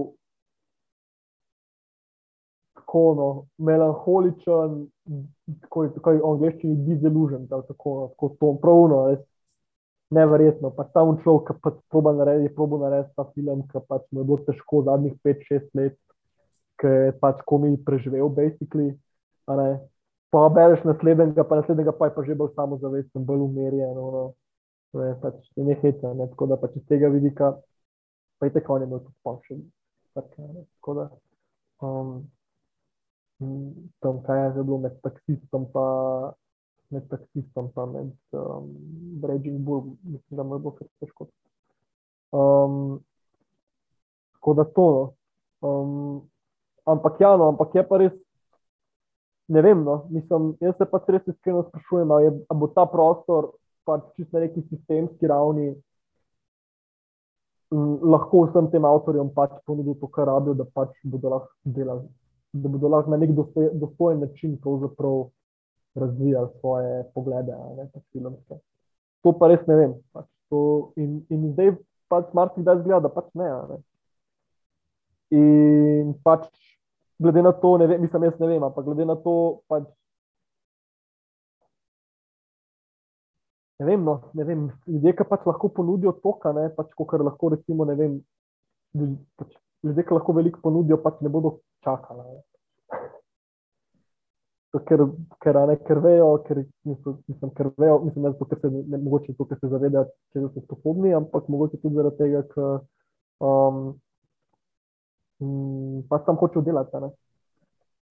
[2.75, 4.81] tako no, melankoličen,
[5.63, 9.23] tako je v angleščini disillusion, tako, tako to, pravno, res
[10.11, 10.73] neverjetno.
[10.75, 14.27] Pač ta človek, ki pač proba narediti, proba narediti ta film, ki pač mu je
[14.27, 15.95] bilo težko zadnjih 5-6 let
[16.81, 18.93] ki je pač komi preživel, basically.
[19.45, 23.95] Pa bereš naslednjega, pa naslednjega, pa je pa že bolj samozavesten, bolj umirjen.
[23.95, 24.25] No, no.
[25.21, 27.51] Pač ne heca, ne, tako da pač iz tega vidika,
[28.39, 29.59] pa je tako, ne bo to splošno.
[30.15, 31.09] Tako da,
[31.83, 32.23] um,
[33.99, 35.85] tam kaj je bilo med taksistom, pa
[36.95, 38.71] med taksistom, pa med um,
[39.23, 41.27] Raging Bull, mislim, da me bo kar težko.
[42.31, 43.03] Um,
[44.39, 44.87] tako da to.
[44.91, 45.11] No.
[45.65, 46.23] Um,
[46.85, 48.13] Ampak, ja, no, ampak je pa res,
[49.49, 52.31] ne vem, no, mislim, jaz se pač res iskreno sprašujem, ali
[52.61, 53.53] bo ta prostor
[53.85, 55.73] pač čist na neki sistemski ravni
[57.71, 62.07] lahko vsem tem avtorjem pač ponudil to, kar rabijo, da pač bodo lahko delali,
[62.53, 65.25] da bodo lahko na nek dostojen način pravzaprav
[65.95, 68.59] razvijali svoje poglede, ne pač filmske.
[69.23, 69.93] To pa res ne vem.
[70.13, 71.75] Pač to, in, in zdaj
[72.09, 73.49] pač da zgleda, da pač ne.
[73.69, 73.77] ne.
[75.35, 76.45] In pač
[77.19, 79.35] glede na to, ne vem, mislim, jaz ne vem, ampak glede na to
[79.71, 79.85] pač
[83.79, 86.35] ne vem, no, ne vem, ljudje, ki pač lahko ponudijo to,
[86.77, 88.17] pač, kar lahko, recimo, ne vem,
[89.39, 92.39] pač, ljudje, ki lahko veliko ponudijo, pač ne bodo čakali.
[94.75, 95.05] Ker,
[95.39, 99.47] ker, ne, ker vejo, ker, mislim, ker vejo, mislim, da je to, ne, mogoče to,
[99.47, 102.65] ker se zavedajo, če so sposobni, ampak mogoče tudi zaradi tega, ker
[103.43, 103.85] um,
[106.09, 107.11] pač tam hočejo delati.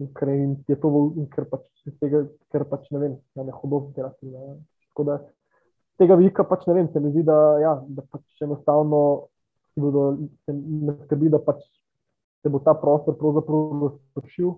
[0.03, 0.91] In ker je to,
[1.35, 1.64] ker pač,
[2.03, 4.27] tega, ker pač ne vem, da ne hodo delati.
[4.27, 4.59] Ne.
[4.91, 5.20] Tako da
[6.01, 9.01] tega vidika pač ne vem, se mi zdi, da, ja, da pač enostavno
[9.75, 10.05] si bodo,
[10.47, 11.62] se ne skrbi, da pač
[12.43, 14.55] se bo ta prostor pravzaprav razpršil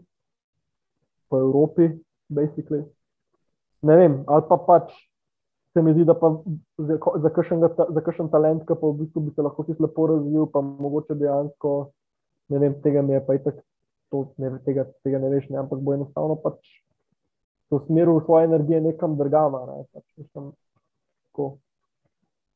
[1.31, 1.91] po Evropi,
[2.29, 2.83] basically.
[3.87, 4.91] Ne vem, ali pa pač
[5.73, 6.33] se mi zdi, da pa
[6.79, 7.31] za, za
[8.01, 11.73] kakšen talent, ki pa v bistvu bi se lahko čisto lepo razvil, pa mogoče dejansko,
[12.49, 13.61] ne vem, tega mi je pa itak,
[14.11, 16.59] to, ne, tega, tega ne veš, ne, ampak bo enostavno pač
[17.71, 20.53] v smeru svoje energije nekam drgama, ne, pač mislim.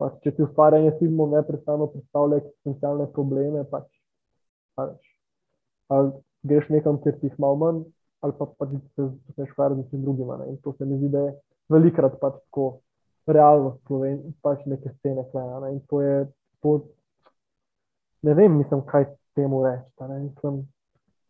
[0.01, 3.85] Pač, če ti ustvarjanje filmov neprestano predstavlja eksistencialne probleme, pač,
[4.79, 4.95] pač,
[5.93, 6.15] ali
[6.49, 7.83] greš nekam, kjer ti jih malo manj,
[8.25, 10.33] ali pa pač se začneš ukvarjati z vsem drugim.
[10.49, 11.35] In to se mi zdi, da je
[11.69, 12.71] velikrat pač tako
[13.29, 15.27] realno, Sloven, pač neke scene.
[15.35, 15.73] Ne?
[15.75, 16.17] In to je,
[16.65, 16.79] to,
[18.23, 20.53] ne vem, mislim, kaj temu reči.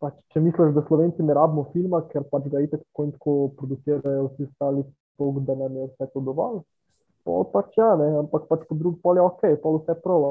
[0.01, 3.33] Pač, če misliš, da Slovenci ne rabimo filma, ker pač ga itek tako in tako
[3.59, 4.85] producirajo vsi ostali,
[5.45, 6.63] da nam je vse to dovolj
[7.23, 10.25] pol pač ja, ne, ampak pač po drugi pol je ok, pol vse prav.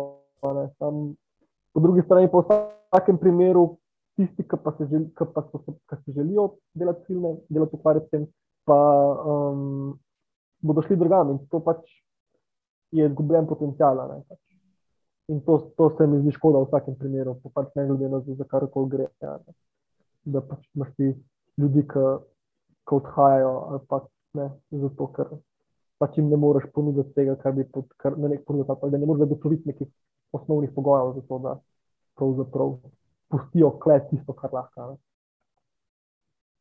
[1.70, 2.58] Po drugi strani pa v
[2.90, 3.78] vsakem primeru
[4.18, 8.10] tisti, ki pa, želi, ki pa so, ki se želijo delati filme, delati ukvarjati s
[8.10, 8.26] tem,
[8.66, 8.78] pa
[9.22, 9.94] um,
[10.66, 11.84] bodo šli drugam in to pač
[12.90, 14.02] je izgubljen potencial.
[14.26, 14.40] Pač.
[15.31, 18.18] In to, to se mi zdi škoda v vsakem primeru, pa pač ne glede na
[18.24, 19.07] to, za kar koli gre.
[19.22, 19.37] Ja,
[20.26, 21.12] da pač imaš ti
[21.61, 22.07] ljudi, ki,
[22.91, 24.01] odhajajo ali pa
[24.35, 24.49] ne,
[24.83, 25.28] zato ker
[26.03, 29.22] pač jim ne moreš ponuditi tega, kar bi pod, kar ne ponudil, da ne moreš
[29.26, 29.89] zagotoviti nekih
[30.33, 31.55] osnovnih pogojev za to, da
[32.18, 32.74] pravzaprav
[33.31, 34.97] pustijo klet tisto, kar lahko.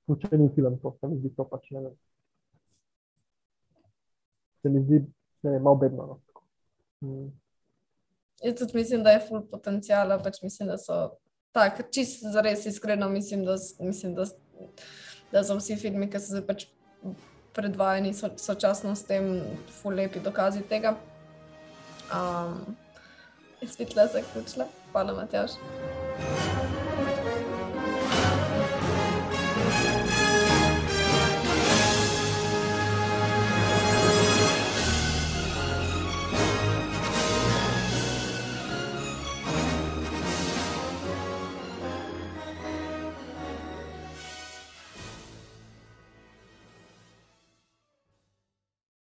[0.09, 1.99] Učeni film, to se mi zdi, to pač ne vem.
[4.61, 5.05] Se mi zdi,
[5.43, 6.05] ne vem, malo bedno.
[6.13, 6.19] No.
[7.01, 7.29] Hmm.
[8.43, 10.99] Jaz tudi mislim, da je full potencijala, pač mislim, da so
[11.51, 14.25] tako, čisto za res iskreno mislim, da, mislim da,
[15.31, 16.67] da so vsi filmi, ki so se pač
[17.57, 19.41] predvajani so, sočasno s tem,
[19.81, 20.95] fulepi dokazi tega.
[22.13, 22.75] Um,
[23.61, 24.69] bi tle zaključila.
[24.91, 26.67] Hvala, Matjaš.